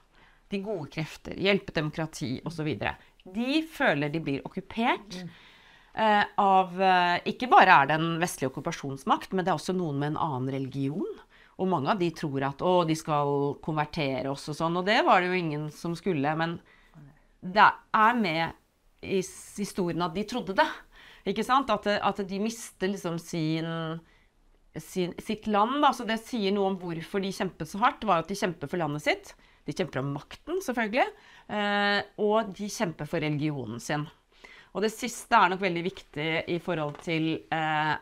de 0.50 0.64
gode 0.64 0.88
krefter, 0.96 1.36
hjelpe 1.38 1.76
demokrati 1.76 2.38
osv. 2.48 2.72
De 3.36 3.60
føler 3.70 4.16
de 4.16 4.24
blir 4.24 4.48
okkupert. 4.48 5.20
Eh, 6.00 6.26
av 6.40 6.82
eh, 6.82 7.18
Ikke 7.28 7.50
bare 7.52 7.82
er 7.82 7.90
det 7.90 7.98
en 8.00 8.12
vestlig 8.22 8.48
okkupasjonsmakt, 8.48 9.34
men 9.34 9.44
det 9.44 9.52
er 9.52 9.60
også 9.60 9.76
noen 9.76 10.00
med 10.00 10.14
en 10.14 10.22
annen 10.30 10.52
religion. 10.54 11.08
Og 11.60 11.68
mange 11.68 11.92
av 11.92 12.00
de 12.00 12.08
tror 12.16 12.46
at 12.48 12.62
å, 12.64 12.86
de 12.88 12.96
skal 12.96 13.58
konvertere 13.64 14.32
oss 14.32 14.48
og 14.52 14.56
sånn. 14.56 14.78
Og 14.80 14.86
det 14.88 15.02
var 15.08 15.20
det 15.20 15.32
jo 15.32 15.40
ingen 15.42 15.66
som 15.76 15.98
skulle. 16.00 16.32
Men 16.40 16.56
det 17.44 17.66
er 18.00 18.16
med 18.16 19.04
i 19.04 19.20
historien 19.20 20.06
at 20.06 20.16
de 20.16 20.24
trodde 20.28 20.56
det. 20.56 20.68
Ikke 21.28 21.44
sant? 21.44 21.72
At, 21.74 21.90
at 22.00 22.22
de 22.30 22.40
mister 22.40 22.94
liksom 22.94 23.18
sin, 23.20 23.68
sin, 24.80 25.12
sitt 25.20 25.52
land. 25.52 25.82
Da. 25.84 25.92
Så 25.98 26.08
det 26.08 26.22
sier 26.24 26.56
noe 26.56 26.72
om 26.72 26.80
hvorfor 26.80 27.20
de 27.26 27.34
kjempet 27.36 27.68
så 27.68 27.84
hardt. 27.84 28.08
var 28.08 28.24
at 28.24 28.32
de 28.32 28.40
kjemper 28.40 28.72
for 28.72 28.80
landet 28.80 29.04
sitt. 29.04 29.34
De 29.68 29.76
kjemper 29.76 30.00
om 30.00 30.16
makten, 30.16 30.64
selvfølgelig. 30.64 31.10
Eh, 31.52 32.00
og 32.24 32.56
de 32.56 32.72
kjemper 32.72 33.12
for 33.12 33.20
religionen 33.20 33.84
sin. 33.84 34.08
Og 34.80 34.86
det 34.86 34.94
siste 34.96 35.36
er 35.36 35.52
nok 35.52 35.60
veldig 35.60 35.82
viktig 35.84 36.26
i 36.56 36.58
forhold 36.64 37.02
til 37.04 37.34
eh, 37.52 37.96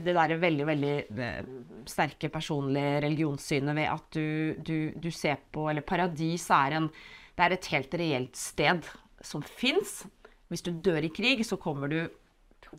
det 0.00 0.14
der 0.16 0.32
veldig, 0.40 0.64
veldig 0.64 0.92
eh, 1.12 1.48
sterke 1.84 2.30
personlige 2.32 3.02
religionssynet 3.04 3.76
ved 3.76 3.90
at 3.92 4.16
du, 4.16 4.54
du, 4.64 4.78
du, 4.96 5.10
ser 5.12 5.42
på 5.52 5.66
Eller 5.68 5.84
paradis 5.84 6.48
er, 6.56 6.78
en, 6.78 6.88
det 7.36 7.44
er 7.44 7.54
et 7.58 7.68
helt 7.74 7.98
reelt 8.00 8.40
sted 8.40 8.88
som 9.20 9.44
fins. 9.44 10.06
Hvis 10.48 10.64
du 10.64 10.72
dør 10.72 11.04
i 11.04 11.12
krig, 11.12 11.44
så 11.44 11.60
kommer 11.60 11.92
du 11.92 12.00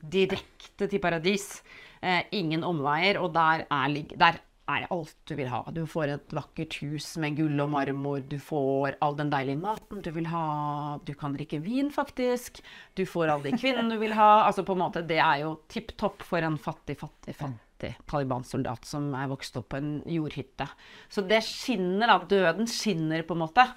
direkte 0.01 0.89
til 0.89 1.03
paradis. 1.03 1.61
Eh, 2.01 2.25
ingen 2.41 2.65
omveier. 2.65 3.21
Og 3.21 3.35
der 3.37 3.67
er, 3.69 4.01
der 4.17 4.41
er 4.67 4.87
alt 4.91 5.15
du 5.27 5.33
vil 5.37 5.49
ha. 5.51 5.61
Du 5.73 5.83
får 5.87 6.11
et 6.13 6.33
vakkert 6.35 6.77
hus 6.83 7.13
med 7.21 7.37
gull 7.39 7.59
og 7.63 7.71
marmor. 7.71 8.23
Du 8.27 8.37
får 8.41 8.97
all 9.03 9.15
den 9.19 9.31
deilige 9.31 9.61
maten 9.61 10.01
du 10.03 10.09
vil 10.15 10.27
ha. 10.31 10.97
Du 11.07 11.13
kan 11.17 11.35
drikke 11.35 11.61
vin, 11.63 11.91
faktisk. 11.93 12.59
Du 12.97 13.05
får 13.07 13.31
alle 13.31 13.49
de 13.49 13.59
kvinnene 13.59 13.95
du 13.95 14.01
vil 14.01 14.15
ha. 14.17 14.47
Altså 14.47 14.65
på 14.67 14.75
en 14.75 14.83
måte, 14.83 15.05
Det 15.07 15.21
er 15.23 15.45
jo 15.45 15.55
tipp 15.71 15.95
topp 15.97 16.25
for 16.27 16.43
en 16.43 16.59
fattig, 16.59 16.97
fattig, 16.99 17.37
fattig 17.37 17.93
Taliban-soldat 18.09 18.87
som 18.89 19.11
er 19.15 19.29
vokst 19.29 19.57
opp 19.59 19.69
på 19.71 19.79
en 19.79 19.93
jordhytte. 20.09 20.67
Så 21.09 21.23
det 21.27 21.43
skinner, 21.45 22.07
da. 22.07 22.19
Døden 22.27 22.67
skinner, 22.67 23.23
på 23.23 23.37
en 23.37 23.45
måte. 23.45 23.67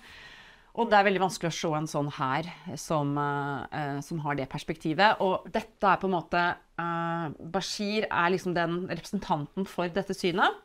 Og 0.78 0.86
det 0.86 0.96
er 0.96 1.06
veldig 1.08 1.22
vanskelig 1.24 1.50
å 1.50 1.56
se 1.56 1.70
en 1.76 1.88
sånn 1.90 2.10
her 2.14 2.46
som, 2.78 3.16
uh, 3.18 3.98
som, 4.06 4.20
har 4.24 4.38
det 4.38 4.46
perspektivet. 4.52 5.18
Og 5.24 5.48
dette 5.50 5.86
er 5.86 5.98
på 6.00 6.06
en 6.06 6.14
måte 6.14 6.42
uh, 6.80 7.26
Bashir 7.52 8.06
er 8.06 8.30
liksom 8.30 8.54
den 8.54 8.84
representanten 8.86 9.66
for 9.68 9.90
dette 9.90 10.14
synet. 10.14 10.62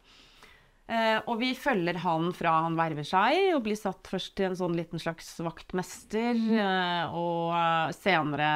Eh, 0.86 1.18
og 1.26 1.40
vi 1.42 1.52
følger 1.58 1.98
han 2.04 2.30
fra 2.38 2.60
han 2.68 2.76
verver 2.78 3.08
seg 3.08 3.56
og 3.56 3.64
blir 3.66 3.78
satt 3.80 4.06
først 4.06 4.36
til 4.38 4.52
en 4.52 4.58
sånn 4.60 4.76
liten 4.78 5.02
slags 5.02 5.32
vaktmester, 5.42 6.38
eh, 6.38 7.16
og 7.16 7.56
eh, 7.58 7.96
senere 7.98 8.50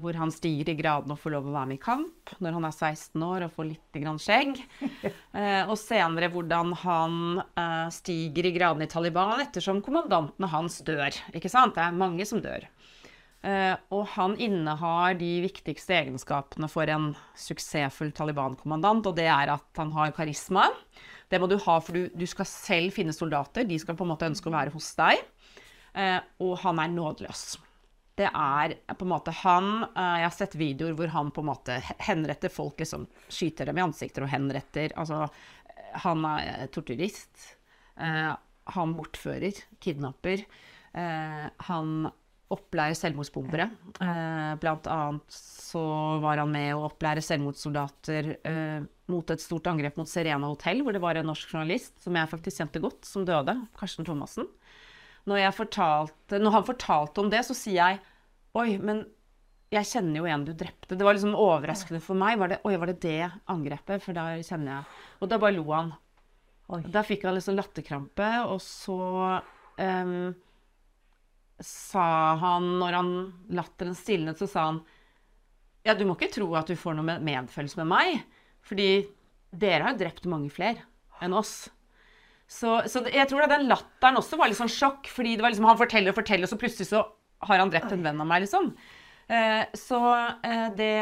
hvor 0.00 0.16
han 0.16 0.30
stiger 0.32 0.70
i 0.72 0.76
graden 0.78 1.12
og 1.12 1.20
får 1.20 1.34
lov 1.34 1.48
å 1.48 1.54
være 1.54 1.68
med 1.68 1.78
i 1.78 1.82
kamp 1.82 2.32
når 2.40 2.54
han 2.56 2.66
er 2.68 2.76
16 2.76 3.24
år 3.26 3.44
og 3.44 3.54
får 3.56 3.68
litt 3.68 3.98
grann 4.04 4.20
skjegg. 4.22 4.62
Eh, 5.32 5.62
og 5.64 5.78
senere 5.80 6.28
hvordan 6.28 6.74
han 6.82 7.14
eh, 7.40 7.86
stiger 7.94 8.44
i 8.44 8.50
graden 8.52 8.84
i 8.84 8.88
Taliban 8.90 9.40
ettersom 9.40 9.78
kommandantene 9.80 10.50
hans 10.52 10.76
dør. 10.84 11.08
Ikke 11.32 11.48
sant? 11.48 11.72
Det 11.78 11.80
er 11.86 11.96
mange 11.96 12.26
som 12.28 12.42
dør. 12.44 12.66
Eh, 13.42 13.72
og 13.96 14.04
han 14.12 14.36
innehar 14.36 15.16
de 15.16 15.30
viktigste 15.46 15.96
egenskapene 16.02 16.68
for 16.68 16.92
en 16.92 17.14
suksessfull 17.32 18.12
Taliban-kommandant, 18.12 19.08
og 19.08 19.16
det 19.16 19.26
er 19.32 19.54
at 19.56 19.80
han 19.80 19.94
har 19.96 20.12
karisma. 20.14 20.68
Det 21.32 21.40
må 21.40 21.48
du 21.48 21.56
ha, 21.56 21.74
for 21.80 21.96
du, 21.96 22.10
du, 22.12 22.26
skal 22.28 22.48
selv 22.48 22.92
finne 22.92 23.14
soldater. 23.16 23.64
De 23.64 23.78
skal 23.80 23.96
på 23.96 24.04
en 24.04 24.12
måte 24.12 24.28
ønske 24.28 24.50
å 24.50 24.54
være 24.54 24.74
hos 24.74 24.90
deg. 24.98 25.22
Eh, 25.96 26.18
og 26.44 26.58
han 26.60 26.80
er 26.82 26.92
nådeløs. 26.92 27.46
Det 28.20 28.28
er 28.28 28.74
på 28.92 29.06
en 29.06 29.12
måte 29.14 29.32
han 29.40 29.70
eh, 29.86 30.18
Jeg 30.20 30.26
har 30.26 30.34
sett 30.36 30.56
videoer 30.60 30.92
hvor 30.98 31.08
han 31.14 31.30
på 31.32 31.40
en 31.40 31.48
måte 31.48 31.78
henretter 32.04 32.52
folk, 32.52 32.76
liksom 32.80 33.06
skyter 33.32 33.70
dem 33.70 33.80
i 33.80 33.84
ansikter 33.86 34.26
og 34.26 34.32
henretter. 34.32 34.92
Altså, 35.00 35.24
han 36.04 36.28
er 36.28 36.68
torturist. 36.72 37.48
Eh, 37.96 38.32
han 38.76 38.96
bortfører, 38.96 39.56
kidnapper. 39.82 40.44
Eh, 40.92 41.46
han 41.68 42.10
opplærer 42.52 42.96
selvmordsbombere. 42.98 43.68
Eh, 44.04 44.52
blant 44.60 44.88
annet 44.90 45.36
så 45.36 45.82
var 46.22 46.42
han 46.42 46.52
med 46.52 46.74
å 46.74 46.86
opplære 46.88 47.24
selvmordssoldater 47.24 48.28
eh, 48.48 48.84
mot 49.12 49.32
et 49.32 49.42
stort 49.42 49.68
angrep 49.70 49.96
mot 50.00 50.08
Serena 50.08 50.50
hotell, 50.50 50.82
hvor 50.84 50.94
det 50.94 51.02
var 51.02 51.18
en 51.18 51.28
norsk 51.30 51.54
journalist 51.54 51.96
som 52.04 52.16
jeg 52.16 52.30
faktisk 52.30 52.62
kjente 52.62 52.82
godt, 52.84 53.08
som 53.08 53.24
døde. 53.28 53.56
Karsten 53.78 54.08
Thomassen. 54.08 54.48
Når, 55.28 55.46
fortalte, 55.56 56.40
når 56.42 56.56
han 56.58 56.68
fortalte 56.68 57.22
om 57.22 57.30
det, 57.32 57.44
så 57.46 57.56
sier 57.56 57.78
jeg 57.78 58.00
Oi, 58.58 58.74
men 58.76 59.06
jeg 59.72 59.88
kjenner 59.88 60.20
jo 60.20 60.28
en 60.28 60.42
du 60.44 60.50
drepte. 60.52 60.96
Det 60.98 61.06
var 61.06 61.16
liksom 61.16 61.32
overraskende 61.38 62.02
for 62.04 62.18
meg. 62.20 62.36
Var 62.40 62.50
det, 62.52 62.58
Oi, 62.68 62.74
var 62.76 62.90
det 62.90 62.98
det 63.00 63.30
angrepet? 63.48 64.02
For 64.04 64.16
da 64.16 64.26
kjenner 64.44 64.74
jeg 64.74 65.22
Og 65.22 65.30
da 65.32 65.38
bare 65.40 65.56
lo 65.56 65.64
han. 65.72 65.94
Oi. 66.72 66.82
Da 66.92 67.00
fikk 67.06 67.24
han 67.24 67.38
liksom 67.38 67.56
latterkrampe, 67.56 68.28
og 68.48 68.60
så 68.64 68.98
um, 69.78 70.34
sa 71.66 72.06
han, 72.40 72.68
når 72.80 72.98
han 72.98 73.12
latteren 73.54 73.96
stilnet, 73.98 74.40
så 74.40 74.48
sa 74.50 74.68
han 74.70 74.82
Ja, 75.86 75.96
du 75.98 76.04
må 76.06 76.16
ikke 76.16 76.32
tro 76.34 76.50
at 76.58 76.70
du 76.70 76.78
får 76.78 76.96
noe 76.98 77.18
medfølelse 77.22 77.80
med 77.82 77.90
meg, 77.90 78.22
fordi 78.66 78.90
dere 79.52 79.86
har 79.86 79.96
jo 79.96 80.02
drept 80.04 80.28
mange 80.30 80.50
flere 80.52 80.84
enn 81.22 81.34
oss. 81.36 81.70
Så, 82.52 82.82
så, 82.90 83.02
jeg 83.08 83.28
tror 83.30 83.46
den 83.48 83.68
latteren 83.70 84.18
også 84.20 84.36
var 84.38 84.50
litt 84.50 84.58
sånn 84.58 84.70
sjokk, 84.70 85.08
fordi 85.10 85.36
det 85.36 85.44
var 85.44 85.54
liksom, 85.54 85.68
han 85.70 85.80
forteller 85.80 86.12
og 86.12 86.18
forteller, 86.18 86.46
og 86.46 86.52
så 86.52 86.58
plutselig 86.60 86.90
så 86.90 87.04
har 87.48 87.62
han 87.62 87.72
drept 87.72 87.94
en 87.94 88.04
venn 88.04 88.20
av 88.22 88.28
meg, 88.28 88.44
liksom. 88.44 88.70
Eh, 89.32 89.62
så 89.78 89.98
eh, 90.42 90.66
det 90.76 90.96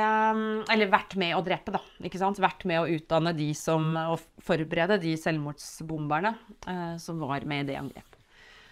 Eller 0.71 0.91
vært 0.93 1.17
med 1.19 1.35
å 1.35 1.43
drepe, 1.43 1.73
da. 1.75 1.81
ikke 2.05 2.21
sant? 2.21 2.39
Vært 2.39 2.67
med 2.69 2.83
å 2.83 2.89
utdanne 2.93 3.33
de 3.35 3.49
som 3.57 3.89
Og 3.97 4.21
forberede 4.45 5.01
de 5.03 5.17
selvmordsbomberne 5.19 6.35
eh, 6.69 6.95
som 7.01 7.19
var 7.25 7.47
med 7.49 7.65
i 7.65 7.73
det 7.73 7.79
angrepet. 7.81 8.10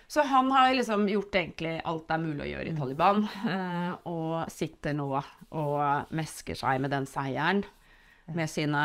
Så 0.08 0.22
han 0.24 0.50
har 0.50 0.74
liksom 0.74 1.08
gjort 1.08 1.34
egentlig 1.36 1.74
alt 1.84 2.06
det 2.08 2.14
er 2.16 2.22
mulig 2.22 2.44
å 2.46 2.48
gjøre 2.48 2.70
i 2.70 2.76
Taliban, 2.78 3.26
og 4.08 4.48
sitter 4.48 4.94
nå 4.96 5.08
og 5.12 6.14
mesker 6.16 6.56
seg 6.56 6.80
med 6.80 6.94
den 6.94 7.04
seieren 7.08 7.60
med 8.32 8.48
sine 8.48 8.84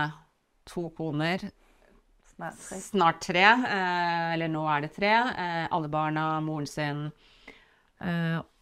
to 0.68 0.90
koner. 0.98 1.46
Snart 2.34 2.60
tre. 2.60 2.80
Snart 2.84 3.22
tre. 3.24 3.46
eller 4.34 4.52
nå 4.52 4.66
er 4.68 4.84
det 4.84 4.92
tre. 4.98 5.14
alle 5.72 5.92
barna, 5.92 6.42
moren 6.44 6.68
sin 6.68 7.06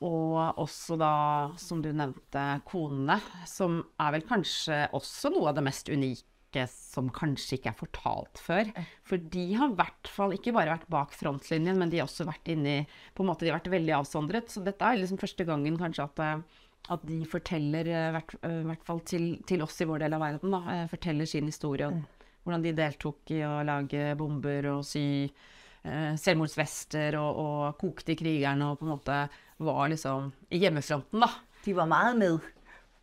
og 0.06 0.60
også 0.62 1.00
da, 1.02 1.14
som 1.58 1.82
du 1.82 1.90
nevnte, 1.90 2.62
konene, 2.70 3.18
som 3.50 3.80
er 3.98 4.12
vel 4.14 4.26
kanskje 4.30 4.84
også 4.94 5.32
noe 5.34 5.50
av 5.50 5.58
det 5.58 5.66
mest 5.66 5.90
unike 5.90 6.28
som 6.68 7.10
kanskje 7.14 7.58
ikke 7.58 7.72
er 7.72 7.78
fortalt 7.78 8.42
før. 8.42 8.72
For 9.08 9.22
de 9.34 9.46
har 9.58 9.72
i 9.72 9.78
hvert 9.80 10.10
fall 10.12 10.36
ikke 10.36 10.54
bare 10.56 10.76
vært 10.76 10.90
bak 10.92 11.16
frontlinjen, 11.16 11.80
men 11.80 11.92
de 11.92 12.02
har 12.02 12.10
også 12.10 12.28
vært 12.28 12.52
inni 12.52 12.82
På 13.16 13.24
en 13.24 13.32
måte 13.32 13.46
de 13.46 13.52
har 13.52 13.60
vært 13.60 13.72
veldig 13.74 13.96
avsondret. 14.02 14.52
Så 14.52 14.64
dette 14.66 14.84
er 14.84 15.00
liksom 15.00 15.22
første 15.22 15.48
gangen 15.48 15.80
kanskje 15.80 16.08
at, 16.08 16.24
eh, 16.26 16.66
at 16.96 17.06
de 17.08 17.22
forteller, 17.30 17.88
i 17.88 18.02
hvert, 18.18 18.36
hvert, 18.42 18.84
fall 18.88 19.04
til, 19.08 19.32
til, 19.48 19.64
oss 19.64 19.80
i 19.82 19.88
vår 19.88 20.06
del 20.06 20.18
av 20.18 20.26
verden, 20.26 20.58
da, 20.58 20.82
forteller 20.92 21.30
sin 21.30 21.50
historie. 21.50 21.88
Og 21.88 22.44
hvordan 22.44 22.66
de 22.66 22.76
deltok 22.78 23.34
i 23.36 23.44
å 23.46 23.60
lage 23.66 24.12
bomber 24.20 24.72
og 24.74 24.86
sy 24.88 25.06
eh, 25.24 26.14
selvmordsvester 26.18 27.18
og, 27.22 27.42
og 27.46 27.80
kokte 27.82 28.18
krigerne 28.20 28.72
og 28.72 28.80
på 28.80 28.88
en 28.88 28.94
måte 28.96 29.22
var 29.62 29.92
liksom 29.92 30.32
i 30.50 30.62
hjemmefronten, 30.64 31.22
da. 31.22 31.30
De 31.62 31.74
var 31.78 31.90
meget 31.90 32.18
med 32.18 32.40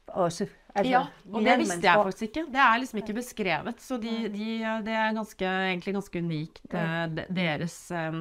også. 0.09 0.49
Altså, 0.75 0.91
ja, 0.93 1.01
og 1.33 1.47
det 1.47 1.55
visste 1.63 1.81
jeg 1.87 2.03
faktisk 2.05 2.27
ikke. 2.29 2.45
Det 2.53 2.61
er 2.63 2.81
liksom 2.83 3.01
ikke 3.01 3.17
beskrevet. 3.17 3.81
Så 3.83 3.97
de, 4.03 4.13
de, 4.33 4.49
det 4.87 4.95
er 4.95 5.17
ganske, 5.17 5.49
egentlig 5.73 5.95
ganske 5.97 6.23
unikt, 6.23 6.61
eh, 6.77 7.05
deres 7.35 7.79
um, 7.95 8.21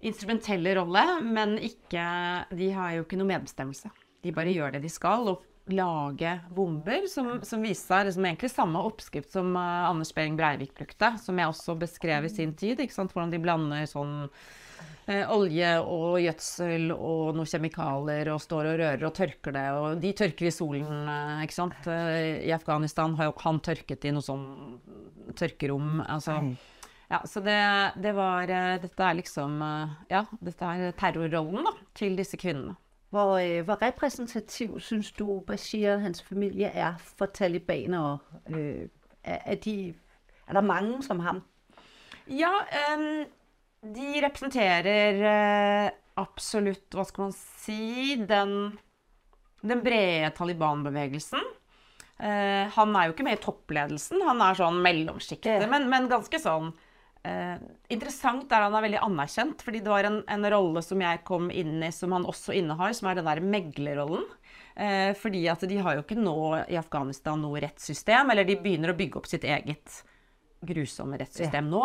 instrumentelle 0.00 0.72
rolle. 0.80 1.04
Men 1.26 1.58
ikke 1.60 2.06
De 2.56 2.70
har 2.74 2.96
jo 2.96 3.04
ikke 3.04 3.20
noe 3.20 3.30
medbestemmelse. 3.30 3.92
De 4.24 4.34
bare 4.34 4.54
gjør 4.56 4.74
det 4.74 4.82
de 4.86 4.92
skal. 4.92 5.28
Og 5.34 5.44
lage 5.68 6.30
bomber, 6.56 7.04
som, 7.12 7.42
som 7.44 7.60
viser 7.62 8.08
liksom 8.08 8.24
egentlig 8.24 8.48
samme 8.50 8.80
oppskrift 8.88 9.34
som 9.34 9.52
uh, 9.52 9.90
Anders 9.90 10.14
Behring 10.16 10.38
Breivik 10.38 10.72
brukte, 10.74 11.12
som 11.20 11.38
jeg 11.38 11.52
også 11.52 11.76
beskrev 11.78 12.24
i 12.24 12.32
sin 12.32 12.54
tid. 12.56 12.80
Hvordan 12.80 13.34
de 13.34 13.42
blander 13.42 13.84
sånn 13.90 14.30
olje 15.32 15.70
og 15.80 16.18
gjødsel 16.20 16.90
og 16.92 17.36
noen 17.38 17.48
kjemikalier 17.48 18.32
og 18.34 18.42
står 18.44 18.72
og 18.72 18.80
rører 18.82 19.04
og 19.08 19.14
tørker 19.16 19.54
det. 19.56 19.66
Og 19.76 20.02
de 20.02 20.14
tørker 20.20 20.50
i 20.50 20.54
solen, 20.54 21.06
uh, 21.08 21.44
ikke 21.44 21.56
sant. 21.56 21.88
I 21.88 22.52
Afghanistan 22.54 23.16
har 23.20 23.32
han 23.44 23.62
tørket 23.64 24.08
i 24.08 24.12
noe 24.14 24.24
sånn 24.24 24.48
tørkerom. 25.38 26.02
altså... 26.06 26.42
Ja, 27.08 27.22
så 27.24 27.40
det, 27.40 27.56
det 28.04 28.10
var 28.12 28.50
Dette 28.82 29.00
er 29.00 29.14
liksom 29.16 29.62
Ja, 30.12 30.26
dette 30.44 30.72
er 30.76 30.92
terrorrollen 30.92 31.64
da, 31.64 31.72
til 31.96 32.18
disse 32.20 32.36
kvinnene. 32.36 32.76
Hvor, 33.10 33.38
øh, 33.38 33.64
hvor 33.64 33.82
representativ 33.82 34.80
synes 34.80 35.12
du 35.12 35.40
Bashir 35.40 35.94
og 35.94 36.00
hans 36.00 36.22
familie 36.22 36.66
er 36.66 36.94
for 36.98 37.26
talibanere? 37.26 38.18
Øh, 38.50 38.88
er, 39.24 39.54
de, 39.54 39.94
er 40.48 40.52
der 40.52 40.60
mange 40.60 41.02
som 41.02 41.20
ham? 41.20 41.42
Ja, 42.30 42.50
um, 42.96 43.24
de 43.82 44.22
representerer 44.24 45.22
uh, 45.22 45.90
absolutt, 46.18 46.88
hva 46.94 47.06
skal 47.06 47.28
man 47.28 47.36
si, 47.36 48.16
den, 48.28 48.56
den 49.62 49.84
brede 49.84 50.32
Taliban-bevegelsen. 50.36 51.54
Uh, 52.18 52.66
han 52.74 52.96
er 52.98 53.06
jo 53.06 53.14
ikke 53.14 53.28
med 53.28 53.38
i 53.38 53.42
toppledelsen, 53.44 54.24
han 54.26 54.42
er 54.42 54.58
sånn 54.58 54.82
mellomsjiktet, 54.82 55.62
ja. 55.62 55.70
men, 55.70 55.86
men, 55.92 56.10
ganske 56.10 56.42
sånn 56.42 56.72
Eh, 57.26 57.56
interessant 57.92 58.52
er 58.54 58.62
han 58.64 58.74
er 58.78 58.84
veldig 58.84 59.00
anerkjent, 59.02 59.62
fordi 59.66 59.80
det 59.82 59.90
var 59.90 60.06
en, 60.06 60.20
en, 60.30 60.46
rolle 60.52 60.82
som 60.86 61.00
jeg 61.02 61.24
kom 61.26 61.48
inn 61.50 61.82
i, 61.82 61.90
som 61.92 62.14
han 62.14 62.26
også 62.28 62.54
innehar, 62.56 62.94
som 62.96 63.10
er 63.10 63.18
den 63.18 63.28
der 63.28 63.42
meglerrollen. 63.42 64.24
Eh, 64.78 65.10
fordi 65.18 65.42
at 65.50 65.64
de 65.68 65.80
har 65.82 65.96
jo 65.96 66.04
ikke 66.04 66.20
nå 66.20 66.38
i 66.70 66.78
Afghanistan 66.78 67.40
noe 67.42 67.62
rettssystem, 67.64 68.30
eller 68.30 68.46
de 68.46 68.58
begynner 68.62 68.94
å 68.94 68.98
bygge 68.98 69.20
opp 69.20 69.28
sitt 69.30 69.46
eget 69.48 70.02
grusomme 70.66 71.18
rettssystem 71.20 71.68
nå. 71.70 71.82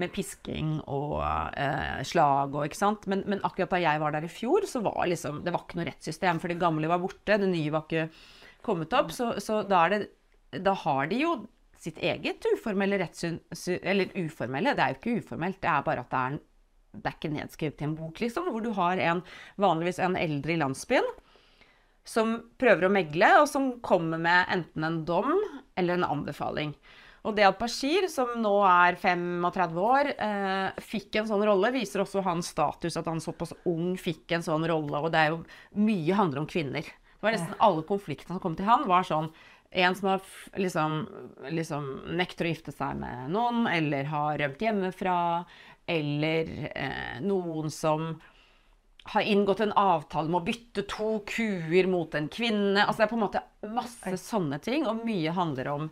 Med 0.00 0.12
pisking 0.12 0.74
og 0.90 1.18
eh, 1.22 2.02
slag 2.08 2.54
og 2.56 2.66
ikke 2.66 2.78
sant. 2.78 3.06
Men, 3.10 3.24
men, 3.28 3.42
akkurat 3.46 3.74
da 3.74 3.82
jeg 3.82 4.02
var 4.02 4.14
der 4.14 4.26
i 4.26 4.32
fjor, 4.32 4.66
så 4.68 4.82
var 4.84 5.04
liksom 5.10 5.42
Det 5.44 5.54
var 5.54 5.64
ikke 5.64 5.80
noe 5.80 5.88
rettssystem, 5.88 6.40
for 6.42 6.52
det 6.52 6.60
gamle 6.60 6.90
var 6.90 7.02
borte, 7.02 7.38
det 7.40 7.50
nye 7.50 7.72
var 7.72 7.86
ikke 7.86 8.06
kommet 8.64 8.94
opp. 8.96 9.12
Så, 9.14 9.34
så 9.42 9.62
da 9.68 9.86
er 9.86 9.94
det 9.94 10.62
Da 10.64 10.76
har 10.84 11.10
de 11.10 11.20
jo 11.22 11.34
sitt 11.82 11.98
eget 11.98 12.44
uformelle 12.52 13.00
rettssyn 13.00 13.40
Eller 13.80 14.12
uformelle, 14.14 14.76
det 14.78 14.84
er 14.84 14.94
jo 14.94 15.00
ikke 15.00 15.18
uformelt, 15.22 15.60
det 15.62 15.70
er 15.70 15.86
bare 15.86 16.04
at 16.04 16.12
det 16.12 16.22
er, 16.22 16.40
det 16.92 17.08
er 17.08 17.16
ikke 17.18 17.32
nedskrevet 17.32 17.82
i 17.82 17.88
en 17.88 17.98
bok, 17.98 18.20
liksom, 18.22 18.50
hvor 18.52 18.62
du 18.62 18.70
har 18.76 19.00
en, 19.02 19.22
vanligvis 19.60 19.98
en 20.04 20.18
eldre 20.20 20.54
i 20.54 20.60
landsbyen 20.60 21.08
som 22.04 22.34
prøver 22.58 22.86
å 22.86 22.92
megle, 22.92 23.28
og 23.40 23.48
som 23.50 23.68
kommer 23.84 24.18
med 24.18 24.50
enten 24.50 24.86
en 24.86 25.02
dom 25.06 25.36
eller 25.78 25.98
en 26.00 26.08
anbefaling. 26.08 26.74
Og 27.22 27.36
det 27.36 27.44
at 27.46 27.58
Bashir, 27.60 28.08
som 28.10 28.32
nå 28.42 28.52
er 28.66 28.96
35 28.98 29.76
år, 29.78 30.10
eh, 30.18 30.80
fikk 30.82 31.20
en 31.20 31.28
sånn 31.28 31.44
rolle, 31.46 31.70
viser 31.70 32.02
også 32.02 32.24
hans 32.26 32.50
status. 32.50 32.96
At 32.98 33.06
han 33.06 33.22
såpass 33.22 33.54
ung 33.70 33.94
fikk 34.00 34.34
en 34.34 34.42
sånn 34.42 34.66
rolle. 34.66 34.98
Og 34.98 35.12
det 35.14 35.20
er 35.20 35.30
jo 35.30 35.44
mye 35.78 36.18
handler 36.18 36.42
om 36.42 36.50
kvinner. 36.50 36.82
Det 36.82 37.22
var 37.22 37.36
nesten 37.36 37.60
alle 37.62 37.86
konfliktene 37.86 38.34
som 38.34 38.42
kom 38.42 38.56
til 38.58 38.66
han, 38.66 38.88
var 38.90 39.06
sånn 39.06 39.30
en 39.72 39.94
som 39.94 40.08
har 40.10 40.24
liksom, 40.60 40.96
liksom, 41.48 41.86
nekter 42.18 42.44
å 42.44 42.50
gifte 42.50 42.74
seg 42.74 42.98
med 43.00 43.30
noen, 43.32 43.64
eller 43.70 44.10
har 44.10 44.36
rømt 44.42 44.60
hjemmefra, 44.60 45.14
eller 45.88 46.50
eh, 46.74 47.22
noen 47.24 47.72
som 47.72 48.10
har 49.14 49.26
inngått 49.26 49.62
en 49.64 49.72
avtale 49.78 50.30
med 50.30 50.42
å 50.42 50.46
bytte 50.46 50.84
to 50.90 51.14
kuer 51.26 51.88
mot 51.90 52.12
en 52.14 52.28
kvinne. 52.30 52.84
Altså 52.84 53.00
det 53.00 53.06
er 53.06 53.12
på 53.14 53.18
en 53.18 53.24
måte 53.24 53.44
masse 53.72 54.18
sånne 54.26 54.60
ting, 54.62 54.84
og 54.86 55.06
mye 55.06 55.32
handler 55.34 55.72
om 55.72 55.88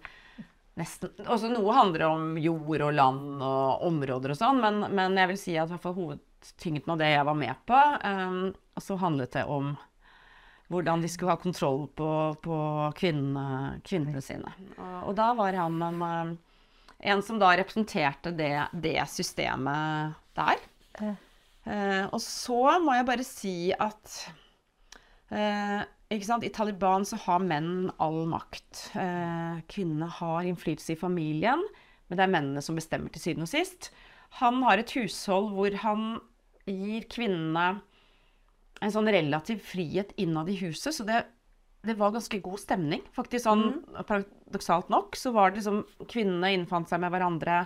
nesten 0.81 1.29
Også 1.31 1.51
noe 1.53 1.77
handler 1.77 2.07
om 2.09 2.35
jord 2.41 2.87
og 2.89 2.97
land 2.97 3.45
og 3.45 3.87
områder 3.91 4.35
og 4.35 4.41
sånn, 4.41 4.61
men, 4.63 4.83
men 4.97 5.19
jeg 5.21 5.31
vil 5.33 5.41
si 5.41 5.55
at 5.57 5.71
i 5.71 5.75
hvert 5.75 5.85
fall 5.85 5.97
hovedtyngden 5.99 6.95
av 6.95 7.01
det 7.01 7.13
jeg 7.13 7.29
var 7.29 7.39
med 7.39 7.63
på, 7.69 7.85
um, 8.05 8.43
så 8.81 8.99
handlet 9.01 9.37
det 9.37 9.47
om 9.51 9.75
hvordan 10.71 11.03
de 11.03 11.11
skulle 11.11 11.35
ha 11.35 11.41
kontroll 11.41 11.89
på, 11.99 12.11
på 12.45 12.59
kvinnene, 12.99 13.81
kvinnene, 13.87 14.23
sine. 14.23 14.53
Og, 14.77 14.99
og, 15.09 15.15
da 15.19 15.33
var 15.35 15.59
han 15.59 15.81
en, 15.83 16.05
eh, 16.07 16.29
en 17.11 17.25
som 17.27 17.41
da 17.43 17.57
representerte 17.59 18.31
det, 18.39 18.55
det 18.71 19.01
systemet 19.11 20.15
der. 20.39 20.63
Uh. 21.01 21.17
Uh, 21.67 22.05
og 22.15 22.21
så 22.23 22.79
må 22.81 22.95
jeg 22.97 23.09
bare 23.11 23.27
si 23.27 23.57
at 23.75 24.15
sant? 24.15 25.91
I 26.11 26.51
Taliban 26.51 27.05
så 27.07 27.15
har 27.23 27.39
menn 27.39 27.91
all 28.03 28.25
makt. 28.27 28.91
Eh, 28.99 29.61
kvinnene 29.71 30.09
har 30.11 30.43
innflytelse 30.43 30.97
i 30.97 30.99
familien, 30.99 31.63
men 32.09 32.19
det 32.19 32.25
er 32.25 32.33
mennene 32.33 32.63
som 32.67 32.75
bestemmer 32.75 33.13
til 33.15 33.23
syvende 33.23 33.47
og 33.47 33.53
sist. 33.53 33.93
Han 34.41 34.59
har 34.67 34.83
et 34.83 34.91
hushold 34.99 35.53
hvor 35.55 35.77
han 35.85 36.17
gir 36.67 37.07
kvinnene 37.11 37.81
en 38.81 38.95
sånn 38.95 39.11
relativ 39.13 39.63
frihet 39.63 40.11
innad 40.19 40.51
i 40.51 40.59
huset, 40.65 40.97
så 40.97 41.07
det, 41.07 41.21
det 41.87 41.95
var 42.01 42.17
ganske 42.17 42.43
god 42.43 42.59
stemning. 42.59 43.07
Faktisk 43.15 43.47
sånn 43.47 43.65
paradoksalt 44.03 44.91
nok 44.91 45.15
så 45.15 45.31
var 45.37 45.53
det 45.53 45.61
liksom 45.61 45.85
Kvinnene 46.11 46.57
innfant 46.57 46.91
seg 46.91 47.05
med 47.05 47.15
hverandre. 47.15 47.65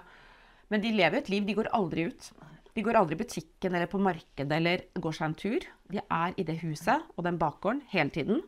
Men 0.69 0.85
de 0.85 0.93
lever 0.93 1.23
et 1.23 1.33
liv, 1.33 1.49
de 1.49 1.57
går 1.57 1.73
aldri 1.77 2.11
ut. 2.11 2.29
De 2.75 2.83
går 2.83 2.99
aldri 2.99 3.15
i 3.15 3.23
butikken 3.23 3.75
eller 3.75 3.91
på 3.91 4.01
markedet 4.03 4.57
eller 4.57 4.87
går 4.99 5.15
seg 5.15 5.29
en 5.29 5.37
tur. 5.39 5.67
De 5.93 6.01
er 6.03 6.39
i 6.41 6.47
det 6.47 6.59
huset 6.65 7.05
og 7.15 7.27
den 7.27 7.39
bakgården 7.39 7.85
hele 7.93 8.11
tiden. 8.15 8.41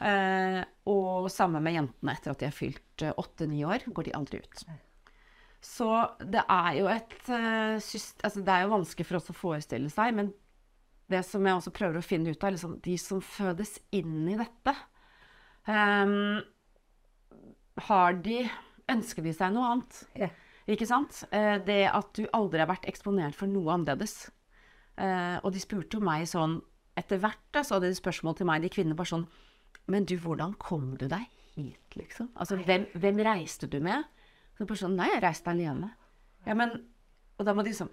Eh, 0.00 0.60
og 0.88 1.28
sammen 1.32 1.64
med 1.64 1.76
jentene 1.76 2.14
etter 2.16 2.32
at 2.32 2.40
de 2.40 2.48
er 2.48 2.56
fylt 2.56 3.04
åtte-ni 3.10 3.60
år, 3.68 3.84
går 3.92 4.08
de 4.08 4.14
aldri 4.16 4.40
ut. 4.40 4.62
Så 5.60 5.90
det 6.24 6.40
er 6.48 6.70
jo 6.78 6.86
et 6.88 7.18
eh, 7.28 7.76
altså 7.76 8.40
Det 8.40 8.54
er 8.54 8.62
jo 8.64 8.72
vanskelig 8.72 9.06
for 9.10 9.20
oss 9.20 9.28
å 9.28 9.36
forestille 9.36 9.92
seg, 9.92 10.14
men 10.16 10.32
det 11.10 11.20
som 11.26 11.44
jeg 11.44 11.58
også 11.58 11.74
prøver 11.74 12.00
å 12.00 12.06
finne 12.06 12.32
ut 12.32 12.40
av, 12.40 12.48
er 12.48 12.56
liksom 12.56 12.78
de 12.84 12.96
som 13.02 13.20
fødes 13.24 13.76
inn 13.92 14.28
i 14.30 14.38
dette. 14.38 14.74
Um, 15.66 16.40
har 17.90 18.16
de 18.24 18.44
Ønsker 18.90 19.22
de 19.22 19.30
seg 19.36 19.52
noe 19.54 19.68
annet? 19.70 19.98
Ja. 20.18 20.26
Ikke 20.70 20.86
sant? 20.86 21.24
Eh, 21.34 21.56
det 21.66 21.82
at 21.90 22.12
du 22.16 22.26
aldri 22.36 22.62
har 22.62 22.70
vært 22.70 22.86
eksponert 22.90 23.34
for 23.36 23.50
noe 23.50 23.72
annerledes. 23.74 24.28
Eh, 25.00 25.36
og 25.42 25.52
de 25.54 25.62
spurte 25.62 25.98
jo 25.98 26.04
meg 26.04 26.26
sånn 26.28 26.60
Etter 26.98 27.20
hvert 27.22 27.40
da, 27.54 27.62
så 27.64 27.76
hadde 27.76 27.88
de 27.88 27.96
spørsmål 27.96 28.34
til 28.36 28.48
meg, 28.48 28.64
de 28.64 28.68
kvinnene 28.68 28.96
bare 28.98 29.08
sånn 29.08 29.22
Men 29.88 30.04
du, 30.04 30.16
hvordan 30.20 30.56
kom 30.60 30.90
du 31.00 31.06
deg 31.08 31.22
hit, 31.54 31.94
liksom? 31.96 32.28
Altså, 32.34 32.58
hvem, 32.66 32.84
hvem 32.98 33.22
reiste 33.24 33.68
du 33.70 33.78
med? 33.80 34.04
Så 34.58 34.66
bare 34.66 34.82
sånn 34.82 34.98
Nei, 34.98 35.08
jeg 35.14 35.22
reiste 35.24 35.52
alene. 35.54 35.92
Ja, 36.44 36.56
men 36.58 36.74
Og 37.38 37.46
da 37.48 37.54
må 37.56 37.64
de 37.64 37.72
sånn 37.78 37.92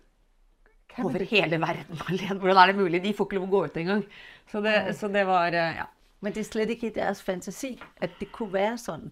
over 0.98 1.22
hele 1.30 1.60
verden 1.62 2.02
alene. 2.10 2.40
Hvordan 2.42 2.60
er 2.64 2.72
det 2.72 2.82
mulig? 2.82 3.02
De 3.04 3.14
får 3.14 3.28
ikke 3.30 3.38
lov 3.38 3.48
å 3.48 3.54
gå 3.54 3.64
ut 3.68 3.80
engang. 3.84 4.04
Så 4.50 4.62
det, 4.66 4.76
så 4.98 5.10
det 5.14 5.24
var 5.30 5.54
eh, 5.54 5.80
Ja. 5.84 5.88
Men 6.26 6.34
det 6.34 6.42
er 6.42 6.48
slett 6.48 6.72
ikke 6.74 6.88
i 6.90 6.96
deres 6.96 7.20
fantasi, 7.22 7.76
at 8.02 8.16
det 8.18 8.32
kunne 8.34 8.56
være 8.56 8.78
sånn. 8.82 9.04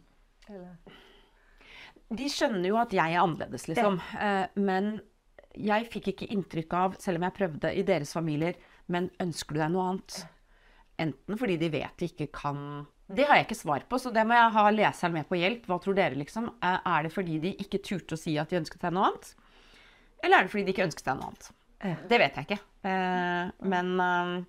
De 2.14 2.28
skjønner 2.30 2.68
jo 2.70 2.78
at 2.78 2.92
jeg 2.94 3.16
er 3.16 3.22
annerledes, 3.24 3.66
liksom. 3.72 3.98
Eh, 4.22 4.48
men 4.62 5.00
jeg 5.56 5.88
fikk 5.90 6.12
ikke 6.12 6.28
inntrykk 6.36 6.74
av, 6.78 6.96
selv 7.02 7.18
om 7.18 7.26
jeg 7.26 7.36
prøvde 7.38 7.72
i 7.74 7.84
deres 7.88 8.12
familier, 8.14 8.58
men 8.92 9.10
ønsker 9.24 9.56
du 9.56 9.62
deg 9.64 9.72
noe 9.74 9.88
annet? 9.90 10.20
Enten 11.02 11.40
fordi 11.40 11.58
de 11.60 11.70
vet 11.74 11.98
de 12.00 12.08
ikke 12.08 12.28
kan 12.32 12.60
Det 13.12 13.26
har 13.28 13.36
jeg 13.38 13.46
ikke 13.50 13.58
svar 13.60 13.84
på, 13.90 13.98
så 14.00 14.12
det 14.14 14.24
må 14.26 14.34
jeg 14.38 14.54
ha 14.56 14.70
leseren 14.72 15.14
med 15.14 15.28
på 15.30 15.38
hjelp. 15.38 15.66
Hva 15.70 15.80
tror 15.82 15.94
dere, 15.98 16.16
liksom? 16.18 16.48
Eh, 16.62 16.80
Er 16.86 17.04
det 17.04 17.14
fordi 17.14 17.40
de 17.40 17.56
ikke 17.62 17.82
turte 17.84 18.16
å 18.16 18.22
si 18.22 18.38
at 18.42 18.50
de 18.50 18.58
ønsket 18.62 18.82
seg 18.82 18.94
noe 18.96 19.10
annet? 19.12 19.34
Eller 20.24 20.38
er 20.40 20.44
det 20.48 20.52
fordi 20.54 20.64
de 20.66 20.74
ikke 20.74 20.88
ønsket 20.88 21.06
seg 21.06 21.20
noe 21.20 21.28
annet? 21.32 21.52
Det 22.10 22.18
vet 22.18 22.38
jeg 22.40 22.48
ikke. 22.48 22.62
Eh, 22.90 23.52
men 23.70 24.46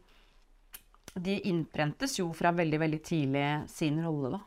de 1.17 1.35
innprentes 1.51 2.19
jo 2.19 2.31
fra 2.37 2.53
veldig, 2.53 2.79
veldig 2.81 3.01
tidlig 3.05 3.45
sin 3.73 3.99
rolle, 4.05 4.37
da. 4.37 4.41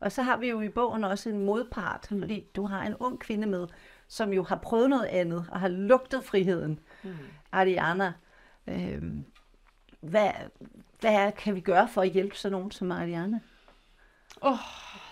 Og 0.00 0.12
så 0.12 0.22
har 0.22 0.36
vi 0.36 0.48
jo 0.48 0.60
i 0.60 0.68
bogen 0.68 1.04
også 1.04 1.28
en 1.28 1.44
modpart, 1.44 2.06
fordi 2.08 2.44
du 2.56 2.66
har 2.66 2.82
en 2.82 2.94
ung 3.00 3.20
kvinde 3.20 3.46
med, 3.46 3.66
som 4.08 4.32
jo 4.32 4.42
har 4.42 4.56
prøvet 4.56 4.90
noget 4.90 5.04
andet, 5.04 5.46
og 5.50 5.60
har 5.60 5.68
lugtet 5.68 6.24
friheden. 6.24 6.78
Ariana, 7.52 8.12
øh, 8.66 9.02
hvad, 10.00 10.30
hvad 11.00 11.32
kan 11.32 11.54
vi 11.54 11.60
gøre 11.60 11.88
for 11.88 12.02
at 12.02 12.10
hjælpe 12.10 12.36
sådan 12.36 12.52
nogen 12.52 12.70
som 12.70 12.92
Ariana? 12.92 13.40
Åh, 14.42 14.58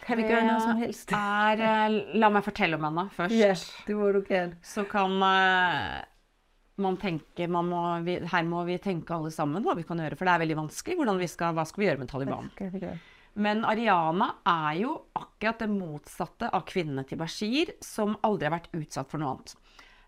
Kan 0.08 0.16
vi 0.16 0.22
gøre 0.22 0.46
noget 0.46 0.62
som 0.62 0.76
helst? 0.76 1.12
er 1.12 1.88
La 2.16 2.28
meg 2.32 2.44
fortelle 2.44 2.76
om 2.76 2.84
henne 2.84 3.10
først. 3.12 3.34
Ja, 3.34 3.54
det 3.86 3.96
må 3.96 4.12
du 4.12 4.22
gerne. 4.28 4.56
Så 4.62 4.84
kan 4.88 5.18
uh, 5.20 6.84
man 6.84 6.96
tenke 6.96 7.46
man 7.46 7.64
må, 7.64 7.82
vi, 8.00 8.18
Her 8.32 8.42
må 8.42 8.64
vi 8.64 8.78
tenke 8.78 9.14
alle 9.14 9.30
sammen 9.30 9.62
hva 9.62 9.74
vi 9.76 9.82
kan 9.82 10.00
gjøre, 10.00 10.16
for 10.16 10.24
det 10.24 10.34
er 10.34 10.38
veldig 10.38 10.56
vanskelig. 10.56 10.96
Hvordan 10.96 11.18
vi 11.20 11.26
skal, 11.26 11.52
hva 11.52 11.64
skal 11.68 11.80
vi 11.82 11.88
gjøre 11.90 12.00
med 12.00 12.08
Taliban? 12.08 12.50
Skal 12.54 12.72
vi 12.72 12.80
gøre. 12.80 12.98
Men 13.38 13.62
Ariana 13.68 14.32
er 14.48 14.80
jo 14.80 14.94
akkurat 15.18 15.60
det 15.62 15.70
motsatte 15.70 16.48
av 16.50 16.64
kvinnene 16.66 17.04
til 17.06 17.20
Bashir, 17.20 17.70
som 17.84 18.16
aldri 18.26 18.48
har 18.48 18.56
vært 18.56 18.72
utsatt 18.74 19.10
for 19.12 19.22
noe 19.22 19.36
annet. 19.36 19.52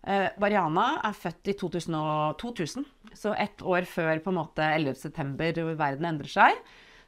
Eh, 0.01 0.27
Ariana 0.41 0.87
er 1.07 1.15
født 1.15 1.51
i 1.53 1.55
2000, 1.61 1.95
og 1.95 2.39
2000, 2.41 2.87
så 3.15 3.35
ett 3.37 3.61
år 3.63 3.87
før 3.87 4.19
på 4.23 4.33
en 4.33 4.39
måte 4.41 4.65
11. 4.65 4.97
september 4.99 5.61
hvor 5.61 5.77
verden 5.79 6.09
endrer 6.09 6.31
seg. 6.31 6.59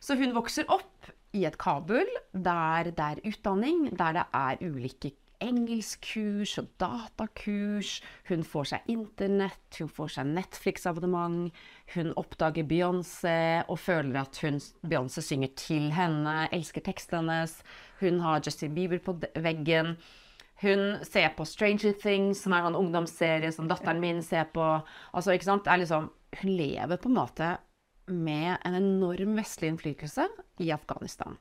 Så 0.04 0.16
hun 0.20 0.36
vokser 0.36 0.70
opp 0.72 1.12
i 1.34 1.44
et 1.50 1.58
Kabul 1.60 2.08
der 2.32 2.92
det 2.94 3.10
er 3.10 3.22
utdanning, 3.28 3.90
der 3.98 4.20
det 4.20 4.26
er 4.38 4.64
ulike 4.64 5.12
engelskkurs 5.44 6.56
og 6.62 6.72
datakurs. 6.82 7.98
Hun 8.30 8.46
får 8.48 8.70
seg 8.72 8.90
internett, 8.94 9.80
hun 9.80 9.92
får 9.92 10.16
seg 10.16 10.32
Netflix-abonnement. 10.32 11.52
Hun 11.94 12.12
oppdager 12.20 12.68
Beyoncé 12.70 13.64
og 13.68 13.80
føler 13.84 14.22
at 14.24 14.40
hun, 14.44 14.62
Beyoncé 14.88 15.24
synger 15.26 15.54
til 15.60 15.92
henne, 15.96 16.48
elsker 16.56 16.86
teksten 16.86 17.22
hennes. 17.22 17.60
Hun 18.02 18.22
har 18.24 18.44
Justin 18.46 18.76
Bieber 18.76 19.04
på 19.04 19.18
veggen. 19.44 19.98
Hun 20.64 21.04
ser 21.04 21.34
på 21.36 21.46
Stranger 21.46 21.94
Things, 22.00 22.44
som 22.46 22.56
er 22.56 22.68
en 22.68 22.78
ungdomsserie 22.80 23.52
som 23.52 23.68
datteren 23.68 24.00
min 24.00 24.22
ser 24.24 24.48
på. 24.54 24.64
Altså, 25.12 25.36
ikke 25.36 25.50
sant? 25.50 25.66
Det 25.66 25.74
er 25.74 25.84
liksom, 25.84 26.10
hun 26.40 26.58
lever 26.58 27.00
på 27.02 27.12
en 27.12 27.18
måte 27.20 27.56
med 28.08 28.58
en 28.66 28.78
enorm 28.78 29.36
vestlig 29.40 29.74
innflytelse 29.74 30.28
i 30.64 30.72
Afghanistan. 30.76 31.38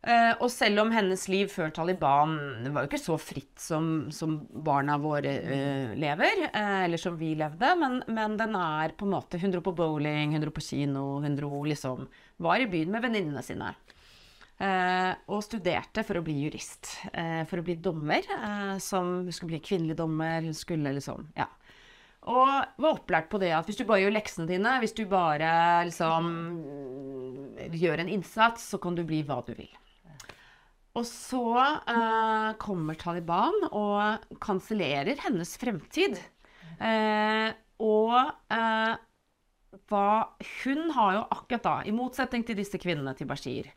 Eh, 0.00 0.30
og 0.40 0.48
selv 0.48 0.80
om 0.80 0.90
hennes 0.94 1.26
liv 1.28 1.50
før 1.52 1.68
Taliban 1.76 2.38
det 2.64 2.70
var 2.72 2.86
jo 2.86 2.88
ikke 2.88 3.02
så 3.02 3.18
fritt 3.20 3.60
som, 3.60 4.06
som 4.08 4.38
barna 4.64 4.94
våre 4.96 5.34
uh, 5.44 5.90
lever, 5.92 6.46
uh, 6.54 6.86
eller 6.86 7.00
som 7.00 7.18
vi 7.20 7.34
levde, 7.36 7.74
men, 7.76 7.98
men 8.08 8.38
den 8.40 8.56
er 8.56 8.94
på 8.96 9.04
en 9.04 9.12
måte 9.12 9.36
Hun 9.42 9.52
dro 9.52 9.60
på 9.66 9.74
bowling, 9.76 10.32
hun 10.32 10.40
dro 10.40 10.54
på 10.56 10.64
kino, 10.64 11.02
hun 11.20 11.36
dro 11.36 11.50
liksom 11.68 12.06
Var 12.40 12.64
i 12.64 12.68
byen 12.72 12.94
med 12.94 13.04
venninnene 13.04 13.42
sine. 13.44 13.74
Uh, 14.60 15.12
og 15.28 15.44
studerte 15.44 16.04
for 16.08 16.20
å 16.20 16.24
bli 16.24 16.38
jurist. 16.46 16.88
For 17.48 17.60
å 17.60 17.64
bli 17.64 17.78
dommer. 17.80 18.24
Som 18.80 19.22
Hun 19.24 19.32
skulle 19.32 19.54
bli 19.54 19.60
kvinnelig 19.64 19.96
dommer. 19.96 20.44
Hun 20.44 20.56
skulle 20.56 20.92
liksom 20.96 21.28
Ja. 21.36 21.48
Og 22.28 22.48
var 22.76 22.90
opplært 22.92 23.30
på 23.32 23.40
det 23.40 23.52
at 23.56 23.68
hvis 23.68 23.80
du 23.80 23.86
bare 23.88 24.02
gjør 24.02 24.16
leksene 24.18 24.48
dine, 24.48 24.74
hvis 24.80 24.96
du 24.96 25.06
bare 25.08 25.52
liksom 25.88 26.32
gjør 27.72 28.04
en 28.04 28.12
innsats, 28.12 28.68
så 28.72 28.80
kan 28.80 28.96
du 28.96 29.04
bli 29.08 29.22
hva 29.24 29.40
du 29.44 29.54
vil. 29.56 29.70
Og 30.98 31.06
så 31.06 31.44
uh, 31.54 32.50
kommer 32.58 32.98
Taliban 32.98 33.56
og 33.70 34.24
kansellerer 34.42 35.20
hennes 35.22 35.54
fremtid. 35.60 36.18
Uh, 36.80 37.52
og 37.80 38.16
uh, 38.50 38.94
hva 39.90 40.06
Hun 40.62 40.90
har 40.96 41.14
jo 41.14 41.22
akkurat 41.30 41.66
da, 41.66 41.76
i 41.86 41.94
motsetning 41.94 42.42
til 42.46 42.58
disse 42.58 42.78
kvinnene 42.80 43.14
til 43.18 43.28
Bashir, 43.30 43.70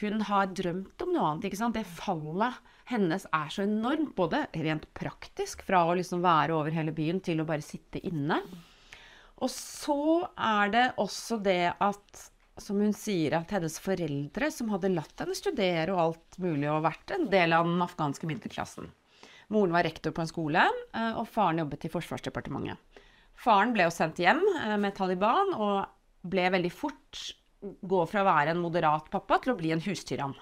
hun 0.00 0.22
har 0.28 0.50
drømt 0.54 1.02
om 1.02 1.12
noe 1.12 1.26
annet. 1.26 1.48
ikke 1.48 1.58
sant? 1.58 1.76
Det 1.76 1.84
fallet 1.98 2.58
hennes 2.88 3.24
er 3.34 3.52
så 3.52 3.64
enormt, 3.66 4.14
både 4.16 4.44
rent 4.54 4.86
praktisk, 4.96 5.64
fra 5.66 5.82
å 5.84 5.96
liksom 5.98 6.22
være 6.24 6.54
over 6.56 6.74
hele 6.74 6.94
byen 6.94 7.20
til 7.24 7.42
å 7.42 7.46
bare 7.48 7.64
sitte 7.64 8.00
inne. 8.06 8.38
Og 9.42 9.50
så 9.52 10.28
er 10.34 10.72
det 10.74 10.86
også 11.02 11.40
det 11.42 11.74
at, 11.74 12.24
som 12.62 12.80
hun 12.82 12.94
sier, 12.96 13.36
at 13.38 13.52
hennes 13.54 13.78
foreldre, 13.82 14.50
som 14.54 14.70
hadde 14.74 14.92
latt 14.92 15.22
henne 15.22 15.36
studere 15.36 15.94
og 15.94 16.02
alt 16.02 16.38
mulig, 16.42 16.68
og 16.70 16.84
vært 16.86 17.14
en 17.14 17.28
del 17.32 17.54
av 17.56 17.68
den 17.68 17.84
afghanske 17.84 18.28
middelklassen 18.30 18.90
Moren 19.48 19.72
var 19.72 19.86
rektor 19.86 20.12
på 20.12 20.20
en 20.20 20.28
skole, 20.28 20.62
eh, 20.94 21.14
og 21.16 21.28
faren 21.32 21.62
jobbet 21.62 21.86
i 21.88 21.92
Forsvarsdepartementet. 21.92 23.00
Faren 23.38 23.72
ble 23.72 23.86
jo 23.86 23.94
sendt 23.94 24.20
hjem 24.20 24.42
eh, 24.58 24.76
med 24.80 24.92
Taliban, 24.96 25.54
og 25.56 26.28
ble 26.28 26.50
veldig 26.52 26.72
fort 26.74 27.22
gå 27.60 28.02
fra 28.10 28.22
å 28.22 28.28
være 28.28 28.52
en 28.52 28.60
moderat 28.60 29.08
pappa 29.10 29.40
til 29.42 29.54
å 29.54 29.58
bli 29.58 29.72
en 29.72 29.82
hustyrann. 29.82 30.36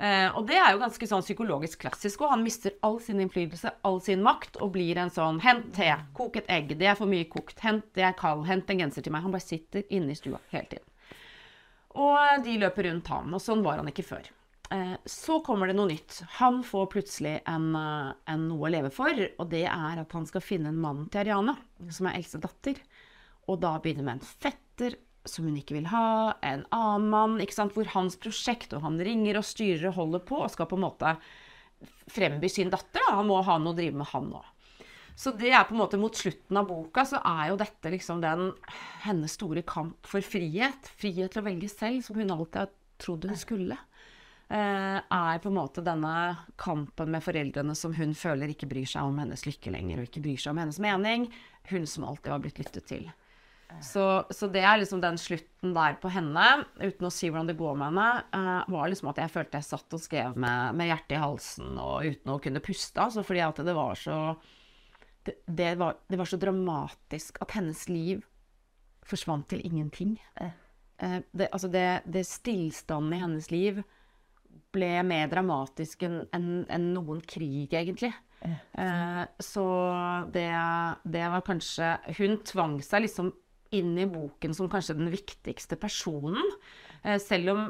Eh, 0.00 0.30
og 0.38 0.46
det 0.48 0.56
er 0.56 0.70
jo 0.72 0.80
ganske 0.80 1.08
sånn 1.10 1.24
psykologisk 1.26 1.82
klassisk, 1.82 2.22
og 2.22 2.30
han 2.32 2.44
mister 2.46 2.76
all 2.86 3.00
sin 3.04 3.18
innflytelse, 3.20 3.74
all 3.84 3.98
sin 4.04 4.22
makt, 4.24 4.60
og 4.62 4.72
blir 4.78 5.00
en 5.02 5.12
sånn 5.12 5.42
Hent 5.44 5.74
te, 5.76 5.90
kok 6.16 6.38
et 6.38 6.48
egg, 6.48 6.76
det 6.78 6.92
er 6.92 6.96
for 6.96 7.10
mye 7.10 7.26
kokt, 7.28 7.58
hent 7.66 7.90
det 7.98 8.06
er 8.06 8.16
kald, 8.16 8.46
hent 8.48 8.70
en 8.70 8.86
genser 8.86 9.04
til 9.04 9.12
meg. 9.12 9.26
Han 9.26 9.34
bare 9.34 9.44
sitter 9.44 9.84
inne 9.90 10.14
i 10.14 10.20
stua 10.20 10.40
hele 10.54 10.70
tiden. 10.70 10.86
Og 11.98 12.44
de 12.44 12.58
løper 12.60 12.86
rundt 12.86 13.08
ham, 13.10 13.32
og 13.34 13.42
sånn 13.42 13.64
var 13.66 13.80
han 13.80 13.90
ikke 13.90 14.06
før. 14.06 14.28
Eh, 14.70 14.94
så 15.04 15.40
kommer 15.42 15.66
det 15.66 15.74
noe 15.74 15.90
nytt. 15.90 16.20
Han 16.38 16.60
får 16.62 16.86
plutselig 16.92 17.40
en, 17.50 17.74
eh, 17.74 18.12
en 18.30 18.48
noe 18.48 18.68
å 18.68 18.70
leve 18.70 18.90
for, 18.94 19.10
og 19.10 19.50
det 19.50 19.64
er 19.66 19.98
at 19.98 20.12
han 20.12 20.26
skal 20.26 20.44
finne 20.44 20.70
en 20.70 20.80
mann 20.80 21.08
til 21.10 21.24
Ariane, 21.24 21.56
som 21.90 22.06
er 22.06 22.20
eldste 22.20 22.38
datter. 22.40 22.78
Og 23.48 23.58
da 23.60 23.78
begynner 23.82 24.06
med 24.06 24.20
en 24.20 24.28
fetter 24.44 24.94
som 25.26 25.44
hun 25.44 25.58
ikke 25.58 25.74
vil 25.74 25.90
ha, 25.90 26.34
en 26.46 26.64
annen 26.72 27.10
mann, 27.10 27.40
ikke 27.42 27.58
sant, 27.58 27.74
hvor 27.74 27.90
hans 27.92 28.16
prosjekt, 28.16 28.72
og 28.72 28.82
han 28.86 28.96
ringer 28.98 29.36
og 29.36 29.44
styrer 29.44 29.90
og 29.90 29.98
holder 29.98 30.22
på, 30.30 30.38
og 30.38 30.50
skal 30.54 30.70
på 30.70 30.78
en 30.78 30.86
måte 30.86 31.16
fremby 32.08 32.48
sin 32.48 32.70
datter. 32.70 33.02
Da. 33.02 33.18
Han 33.18 33.28
må 33.28 33.42
ha 33.42 33.58
noe 33.58 33.74
å 33.74 33.76
drive 33.76 33.98
med, 33.98 34.08
han 34.14 34.30
òg. 34.38 34.46
Så 35.18 35.32
det 35.36 35.52
er 35.52 35.66
på 35.68 35.74
en 35.74 35.82
måte 35.82 36.00
mot 36.00 36.16
slutten 36.16 36.56
av 36.56 36.68
boka, 36.68 37.04
så 37.08 37.20
er 37.26 37.50
jo 37.50 37.60
dette 37.60 37.92
liksom 37.92 38.22
den 38.22 38.50
hennes 39.04 39.36
store 39.36 39.62
kamp 39.66 40.08
for 40.08 40.24
frihet. 40.24 40.90
Frihet 41.00 41.34
til 41.34 41.42
å 41.42 41.48
velge 41.48 41.70
selv, 41.72 42.02
som 42.06 42.18
hun 42.20 42.32
alltid 42.34 42.62
har 42.62 42.74
trodd 43.00 43.28
hun 43.28 43.40
skulle. 43.40 43.78
Eh, 44.50 44.98
er 44.98 45.42
på 45.42 45.50
en 45.50 45.58
måte 45.60 45.84
denne 45.86 46.14
kampen 46.58 47.12
med 47.14 47.22
foreldrene 47.22 47.76
som 47.78 47.94
hun 47.94 48.16
føler 48.18 48.50
ikke 48.50 48.68
bryr 48.70 48.88
seg 48.88 49.06
om 49.06 49.20
hennes 49.22 49.46
lykke 49.46 49.70
lenger, 49.70 50.00
og 50.00 50.08
ikke 50.08 50.24
bryr 50.24 50.40
seg 50.42 50.54
om 50.54 50.62
hennes 50.64 50.80
mening. 50.82 51.28
Hun 51.70 51.86
som 51.86 52.08
alltid 52.08 52.32
har 52.34 52.42
blitt 52.42 52.58
lyttet 52.58 52.88
til. 52.90 53.10
Så, 53.78 54.04
så, 54.34 54.48
det 54.50 54.64
er 54.66 54.80
liksom 54.80 54.98
den 55.02 55.18
slutten 55.20 55.74
der 55.76 55.94
på 56.02 56.10
henne, 56.10 56.64
uten 56.80 57.06
å 57.06 57.12
si 57.14 57.28
hvordan 57.30 57.46
det 57.52 57.58
går 57.60 57.76
med 57.78 57.92
henne, 57.92 58.08
uh, 58.34 58.72
var 58.72 58.90
liksom 58.90 59.12
at 59.12 59.20
jeg 59.22 59.30
følte 59.30 59.60
jeg 59.60 59.68
satt 59.68 59.94
og 59.94 60.02
skrev 60.02 60.34
med, 60.34 60.74
med 60.74 60.90
hjertet 60.90 61.14
i 61.14 61.20
halsen 61.22 61.78
og 61.78 62.08
uten 62.08 62.34
å 62.34 62.40
kunne 62.42 62.64
puste. 62.64 62.98
Altså 63.04 63.22
fordi 63.26 63.44
at 63.46 63.62
det 63.62 63.76
var 63.76 63.94
så 64.00 64.16
det, 65.26 65.36
det, 65.46 65.74
var, 65.80 65.98
det, 66.08 66.18
var, 66.20 66.28
så 66.28 66.38
dramatisk 66.40 67.40
at 67.44 67.54
hennes 67.58 67.84
liv 67.88 68.24
forsvant 69.06 69.48
til 69.50 69.62
ingenting. 69.66 70.16
Uh, 70.40 71.20
det, 71.32 71.48
altså 71.50 71.68
det, 71.72 72.02
det 72.06 72.26
stillstanden 72.28 73.16
i 73.16 73.22
hennes 73.22 73.50
liv 73.52 73.82
ble 74.74 74.90
mer 75.06 75.30
dramatisk 75.30 76.04
enn 76.06 76.20
en, 76.36 76.50
en 76.70 76.90
noen 76.94 77.22
krig, 77.26 77.72
egentlig. 77.74 78.12
Eh, 78.40 79.22
så 79.38 79.64
det, 80.32 80.48
det 81.04 81.24
var 81.28 81.42
kanskje 81.44 81.90
Hun 82.16 82.38
tvang 82.48 82.78
seg 82.80 83.04
liksom 83.04 83.34
inn 83.76 83.92
i 84.00 84.06
boken 84.08 84.54
som 84.56 84.70
kanskje 84.72 84.96
den 84.98 85.10
viktigste 85.12 85.76
personen. 85.80 86.48
Eh, 87.04 87.20
selv 87.22 87.52
om 87.52 87.60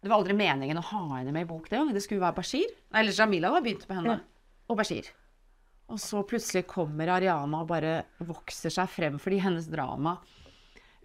det 0.00 0.10
var 0.10 0.20
aldri 0.20 0.36
meningen 0.38 0.80
å 0.80 0.86
ha 0.92 1.02
henne 1.16 1.34
med 1.34 1.46
i 1.46 1.50
bok 1.50 1.68
det 1.70 1.82
Det 1.94 2.02
skulle 2.04 2.24
være 2.24 2.38
Bashir. 2.38 2.72
Eller 2.94 3.14
Jamila 3.14 3.52
var 3.52 3.64
begynt 3.64 3.86
med 3.88 4.00
henne. 4.00 4.18
Og 4.70 4.78
Bashir. 4.78 5.08
Og 5.92 6.00
så 6.02 6.22
plutselig 6.26 6.66
kommer 6.66 7.12
Ariana 7.14 7.62
og 7.62 7.70
bare 7.70 8.00
vokser 8.26 8.72
seg 8.74 8.90
frem 8.90 9.20
fordi 9.22 9.38
hennes 9.44 9.68
drama 9.70 10.16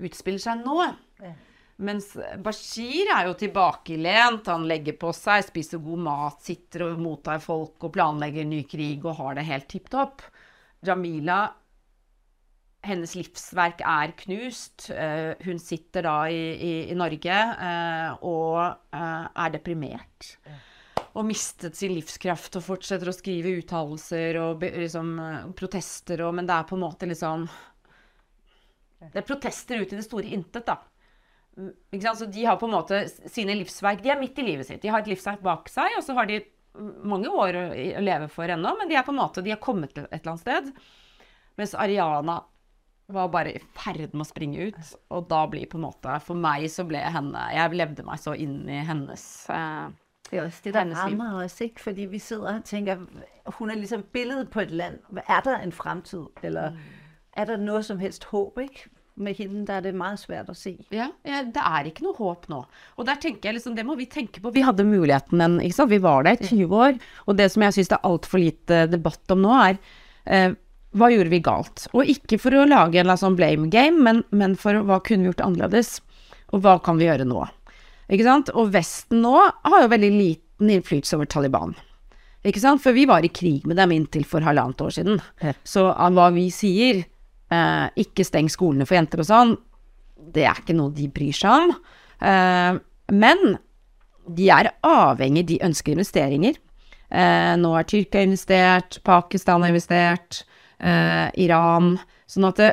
utspiller 0.02 0.42
seg 0.42 0.64
nå. 0.66 0.78
Ja. 1.22 1.34
Mens 1.82 2.12
Bashir 2.46 3.10
er 3.10 3.28
jo 3.30 3.38
tilbakelent. 3.38 4.50
Han 4.52 4.68
legger 4.70 4.98
på 5.02 5.10
seg, 5.18 5.46
spiser 5.48 5.82
god 5.82 6.04
mat, 6.06 6.42
sitter 6.46 6.86
og 6.90 7.02
mottar 7.02 7.42
folk 7.42 7.82
og 7.88 7.94
planlegger 7.96 8.46
ny 8.46 8.64
krig 8.70 9.06
og 9.06 9.18
har 9.22 9.38
det 9.38 9.48
helt 9.50 9.70
tipp 9.72 9.90
topp. 9.94 10.22
Jamila 10.86 11.44
hennes 12.86 13.14
livsverk 13.18 13.82
er 13.86 14.14
knust. 14.24 14.90
Uh, 14.90 15.34
hun 15.46 15.62
sitter 15.62 16.06
da 16.06 16.18
i, 16.30 16.42
i, 16.54 16.74
i 16.90 16.98
Norge 16.98 17.38
uh, 17.38 18.26
og 18.26 18.58
uh, 18.62 19.26
er 19.30 19.54
deprimert. 19.54 20.34
Og 21.12 21.28
mistet 21.28 21.76
sin 21.76 21.92
livskraft 21.96 22.56
og 22.60 22.64
fortsetter 22.64 23.10
å 23.12 23.16
skrive 23.16 23.52
uttalelser 23.60 24.40
og 24.40 24.64
liksom, 24.64 25.18
protester 25.60 26.24
og 26.24 26.38
Men 26.38 26.48
det 26.48 26.56
er 26.56 26.70
på 26.70 26.78
en 26.78 26.86
måte 26.86 27.10
liksom 27.10 27.44
Det 29.02 29.20
er 29.20 29.28
protester 29.28 29.82
ut 29.82 29.92
i 29.92 30.00
det 30.00 30.06
store 30.08 30.32
intet, 30.32 30.70
da. 30.70 30.80
Så 32.16 32.30
de 32.32 32.46
har 32.46 32.56
på 32.56 32.70
en 32.70 32.78
måte 32.78 33.04
sine 33.10 33.58
livsverk 33.60 34.04
De 34.06 34.14
er 34.14 34.20
midt 34.22 34.40
i 34.40 34.48
livet 34.48 34.70
sitt. 34.70 34.82
De 34.84 34.92
har 34.94 35.04
et 35.04 35.12
livsverk 35.12 35.44
bak 35.44 35.68
seg, 35.70 35.98
og 35.98 36.06
så 36.06 36.16
har 36.16 36.30
de 36.30 36.40
mange 37.04 37.28
år 37.28 37.58
å, 37.60 37.66
leve 38.00 38.30
for 38.32 38.48
ennå, 38.48 38.72
men 38.80 38.88
de 38.88 38.96
er 38.96 39.04
på 39.04 39.12
en 39.12 39.20
måte, 39.20 39.44
de 39.44 39.52
har 39.52 39.60
kommet 39.60 39.92
et 39.98 40.06
eller 40.08 40.32
annet 40.32 40.46
sted. 40.46 40.70
Mens 41.60 41.74
Ariana 41.76 42.38
var 43.12 43.28
bare 43.34 43.58
i 43.58 43.64
ferd 43.76 44.14
med 44.14 44.24
å 44.24 44.30
springe 44.30 44.70
ut. 44.70 44.94
Og 45.12 45.28
da 45.28 45.42
blir 45.52 45.68
på 45.68 45.76
en 45.76 45.84
måte 45.90 46.16
For 46.24 46.40
meg 46.40 46.70
så 46.72 46.86
ble 46.88 47.02
henne 47.04 47.42
Jeg 47.52 47.76
levde 47.76 48.06
meg 48.08 48.22
så 48.24 48.32
inn 48.40 48.62
i 48.72 48.80
hennes 48.88 49.26
eh, 49.52 49.90
det 50.32 50.40
er 50.40 50.46
også 50.46 50.62
det, 50.64 50.74
der 50.74 50.96
rammer 50.96 51.44
os, 51.44 51.62
ikke? 51.62 51.82
Fordi 51.82 52.02
vi 52.02 52.20
sidder 52.20 52.56
og 52.56 52.64
tænker, 52.64 52.98
hun 53.46 53.70
er 53.70 53.76
ligesom 53.76 54.04
billedet 54.14 54.50
på 54.50 54.60
et 54.60 54.72
land. 54.72 55.00
Er 55.28 55.40
der 55.40 55.58
en 55.60 55.72
fremtid? 55.72 56.24
Eller 56.44 56.70
mm. 56.70 56.78
er 57.34 57.46
der 57.46 57.58
noe 57.58 57.84
som 57.84 58.00
helst 58.00 58.24
håp, 58.24 58.60
ikke? 58.60 58.88
Med 59.16 59.36
hende 59.36 59.68
der 59.68 59.74
er 59.74 59.80
det 59.80 59.96
meget 59.96 60.20
svært 60.20 60.50
å 60.50 60.56
si. 60.56 60.78
Ja, 60.92 61.10
ja, 61.28 61.44
det 61.44 61.62
er 61.62 61.90
ikke 61.90 62.06
noe 62.06 62.16
håp 62.16 62.48
nå. 62.50 62.62
Og 62.96 63.06
der 63.06 63.20
tenker 63.20 63.50
jeg 63.50 63.60
liksom, 63.60 63.76
det 63.76 63.86
må 63.86 63.98
vi 64.00 64.08
tenke 64.08 64.40
på. 64.42 64.54
Vi 64.56 64.64
hadde 64.64 64.88
muligheten, 64.88 65.38
men 65.38 65.60
ikke 65.60 65.82
sant? 65.82 65.92
vi 65.92 66.00
var 66.02 66.24
der 66.24 66.40
i 66.40 66.48
20 66.48 66.76
år. 66.80 67.00
Og 67.28 67.38
det 67.38 67.52
som 67.52 67.68
jeg 67.68 67.76
syns 67.76 67.92
det 67.92 68.00
er 68.00 68.08
altfor 68.08 68.42
lite 68.42 68.86
debatt 68.88 69.36
om 69.36 69.44
nå, 69.44 69.58
er 69.68 69.82
eh, 70.26 70.56
hva 70.96 71.12
gjorde 71.12 71.32
vi 71.32 71.44
galt? 71.44 71.86
Og 71.92 72.08
ikke 72.08 72.40
for 72.40 72.56
å 72.56 72.66
lage 72.68 73.04
en 73.04 73.12
sånn 73.20 73.36
blame 73.40 73.68
game, 73.72 74.00
men, 74.00 74.24
men 74.32 74.56
for 74.60 74.80
hva 74.88 75.04
kunne 75.04 75.28
vi 75.28 75.34
gjort 75.34 75.44
annerledes? 75.44 76.00
Og 76.56 76.64
hva 76.64 76.80
kan 76.84 76.98
vi 77.00 77.08
gjøre 77.08 77.28
nå? 77.28 77.44
Ikke 78.12 78.28
sant? 78.28 78.52
Og 78.58 78.74
Vesten 78.74 79.24
nå 79.24 79.38
har 79.40 79.86
jo 79.86 79.92
veldig 79.92 80.12
liten 80.12 80.74
innflytelse 80.76 81.18
over 81.18 81.30
Taliban. 81.32 81.74
Ikke 82.48 82.62
sant? 82.62 82.82
For 82.84 82.96
vi 82.98 83.06
var 83.10 83.24
i 83.26 83.32
krig 83.32 83.66
med 83.70 83.78
dem 83.80 83.94
inntil 83.96 84.26
for 84.28 84.44
halvannet 84.44 84.82
år 84.82 84.94
siden. 84.96 85.20
Så 85.64 85.88
hva 85.94 86.30
vi 86.36 86.48
sier, 86.54 87.04
eh, 87.52 87.88
ikke 88.04 88.26
steng 88.26 88.50
skolene 88.50 88.88
for 88.88 88.98
jenter 88.98 89.22
og 89.22 89.30
sånn, 89.30 89.58
det 90.34 90.46
er 90.46 90.60
ikke 90.60 90.76
noe 90.78 90.94
de 90.94 91.08
bryr 91.08 91.36
seg 91.36 91.68
om. 91.68 91.76
Eh, 92.22 92.80
men 93.12 93.58
de 94.28 94.50
er 94.54 94.72
avhengig, 94.86 95.46
de 95.48 95.62
ønsker 95.66 95.96
investeringer. 95.96 96.58
Eh, 97.12 97.56
nå 97.60 97.74
er 97.76 97.88
Tyrkia 97.90 98.24
investert, 98.24 99.02
Pakistan 99.04 99.62
har 99.62 99.74
investert 99.74 100.44
eh, 100.80 101.28
Iran. 101.44 101.98
Sånn 102.30 102.48
at 102.48 102.62
det, 102.62 102.72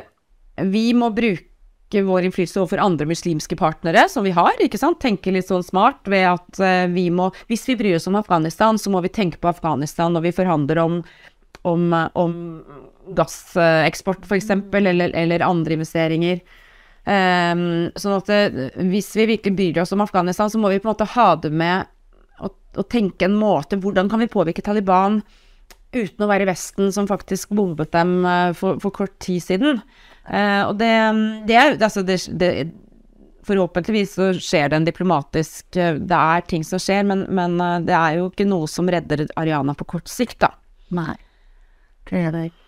vi 0.71 0.91
må 0.95 1.11
bruke 1.15 1.48
vår 1.91 2.27
innflytelse 2.27 2.59
overfor 2.61 2.81
andre 2.83 3.07
muslimske 3.09 3.57
partnere 3.57 4.05
som 4.11 4.25
vi 4.25 4.33
har, 4.35 4.53
ikke 4.61 4.77
sant. 4.77 4.99
Tenke 5.01 5.33
litt 5.33 5.49
sånn 5.49 5.65
smart 5.65 6.05
ved 6.09 6.27
at 6.29 6.61
eh, 6.61 6.85
vi 6.93 7.07
må 7.09 7.31
Hvis 7.49 7.65
vi 7.69 7.77
bryr 7.79 7.97
oss 7.97 8.07
om 8.11 8.17
Afghanistan, 8.19 8.77
så 8.77 8.93
må 8.93 9.01
vi 9.01 9.11
tenke 9.13 9.41
på 9.41 9.49
Afghanistan 9.49 10.13
når 10.13 10.29
vi 10.29 10.37
forhandler 10.41 10.81
om 10.85 11.03
om, 11.67 11.91
om 12.15 12.33
gasseksport, 13.17 14.23
f.eks., 14.23 14.49
eller, 14.79 15.11
eller 15.11 15.43
andre 15.43 15.75
investeringer. 15.75 16.39
Um, 17.03 17.89
sånn 17.99 18.15
at 18.15 18.29
det, 18.29 18.69
hvis 18.87 19.09
vi 19.17 19.25
virkelig 19.33 19.57
bryr 19.57 19.81
oss 19.83 19.91
om 19.91 20.03
Afghanistan, 20.05 20.47
så 20.47 20.61
må 20.61 20.71
vi 20.71 20.79
på 20.79 20.87
en 20.87 20.93
måte 20.93 21.09
ha 21.17 21.27
det 21.41 21.51
med 21.51 21.89
å, 22.39 22.51
å 22.79 22.85
tenke 22.87 23.27
en 23.27 23.35
måte 23.35 23.79
Hvordan 23.81 24.07
kan 24.11 24.23
vi 24.23 24.31
påvirke 24.31 24.63
Taliban? 24.63 25.19
uten 25.89 26.21
å 26.21 26.29
være 26.29 26.45
Vesten, 26.45 26.91
som 26.93 27.07
faktisk 27.09 27.53
bombet 27.57 27.91
dem 27.95 28.21
for, 28.57 28.77
for, 28.81 28.93
kort 28.93 29.15
tid 29.23 29.41
siden. 29.41 29.79
Uh, 30.29 30.69
og 30.69 30.75
det, 30.77 30.91
det 31.49 31.55
er 31.57 31.73
altså 31.73 32.03
det, 32.05 32.19
det, 32.37 32.51
Forhåpentligvis 33.49 34.11
så 34.13 34.27
skjer 34.37 34.69
det 34.69 34.77
en 34.77 34.85
diplomatisk 34.85 35.65
uh, 35.79 35.95
Det 35.97 36.19
er 36.19 36.45
ting 36.45 36.65
som 36.65 36.81
skjer, 36.81 37.01
men, 37.09 37.25
men 37.33 37.57
det 37.87 37.95
er 37.97 38.19
jo 38.19 38.29
ikke 38.29 38.45
noe 38.45 38.69
som 38.69 38.89
redder 38.91 39.25
Ariana 39.39 39.73
på 39.73 39.87
kort 39.95 40.11
sikt, 40.11 40.41
da. 40.45 40.53
Nei, 40.93 41.17
det 42.09 42.25
er 42.27 42.33
det 42.35 42.43
ikke. 42.51 42.65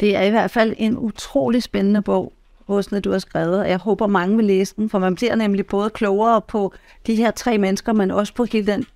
Det 0.00 0.16
er 0.16 0.22
i 0.22 0.30
hvert 0.30 0.50
fall 0.50 0.74
en 0.78 0.96
utrolig 0.98 1.62
spennende 1.62 2.02
bok, 2.02 2.32
Rosne, 2.70 3.00
du 3.00 3.10
har 3.12 3.18
skrevet. 3.18 3.68
Jeg 3.68 3.78
håper 3.78 4.06
mange 4.06 4.36
vil 4.36 4.46
lese 4.46 4.74
den, 4.76 4.88
for 4.88 4.98
man 4.98 5.14
blir 5.14 5.34
nemlig 5.34 5.66
både 5.66 5.90
klogere 5.90 6.40
på 6.40 6.72
de 7.06 7.16
her 7.16 7.30
tre 7.30 7.58
mennesker, 7.58 7.92
men 7.92 8.10
også 8.10 8.34
på 8.34 8.44
hele 8.44 8.66
den, 8.66 8.86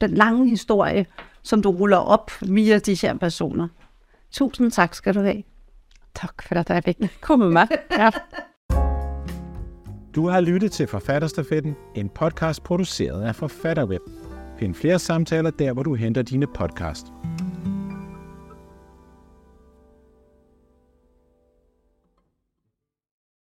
den 0.00 0.14
lange 0.14 0.48
historie 0.48 1.06
som 1.42 1.62
du 1.62 1.68
ruller 1.70 1.98
opp 1.98 2.30
via 2.40 2.78
de 2.78 2.94
her 3.02 3.16
personer. 3.16 3.68
Tusen 4.32 4.70
takk 4.70 4.94
skal 4.94 5.14
du 5.14 5.20
ha. 5.20 5.32
Takk 6.18 6.42
for 6.42 6.58
at 6.58 6.70
jeg 6.70 6.84
fikk 6.84 7.20
komme. 7.22 7.68
Ja. 7.94 8.10
Du 10.14 10.28
har 10.28 10.40
lyttet 10.40 10.72
til 10.72 10.86
Forfatterstafetten, 10.86 11.76
en 11.94 12.08
podkast 12.08 12.64
produsert 12.66 13.22
av 13.22 13.38
Forfatterweb. 13.38 14.02
Finn 14.58 14.74
flere 14.74 14.98
samtaler 14.98 15.54
der 15.54 15.72
hvor 15.72 15.86
du 15.86 15.94
henter 15.94 16.22
dine 16.26 16.46
podkast. 16.46 17.12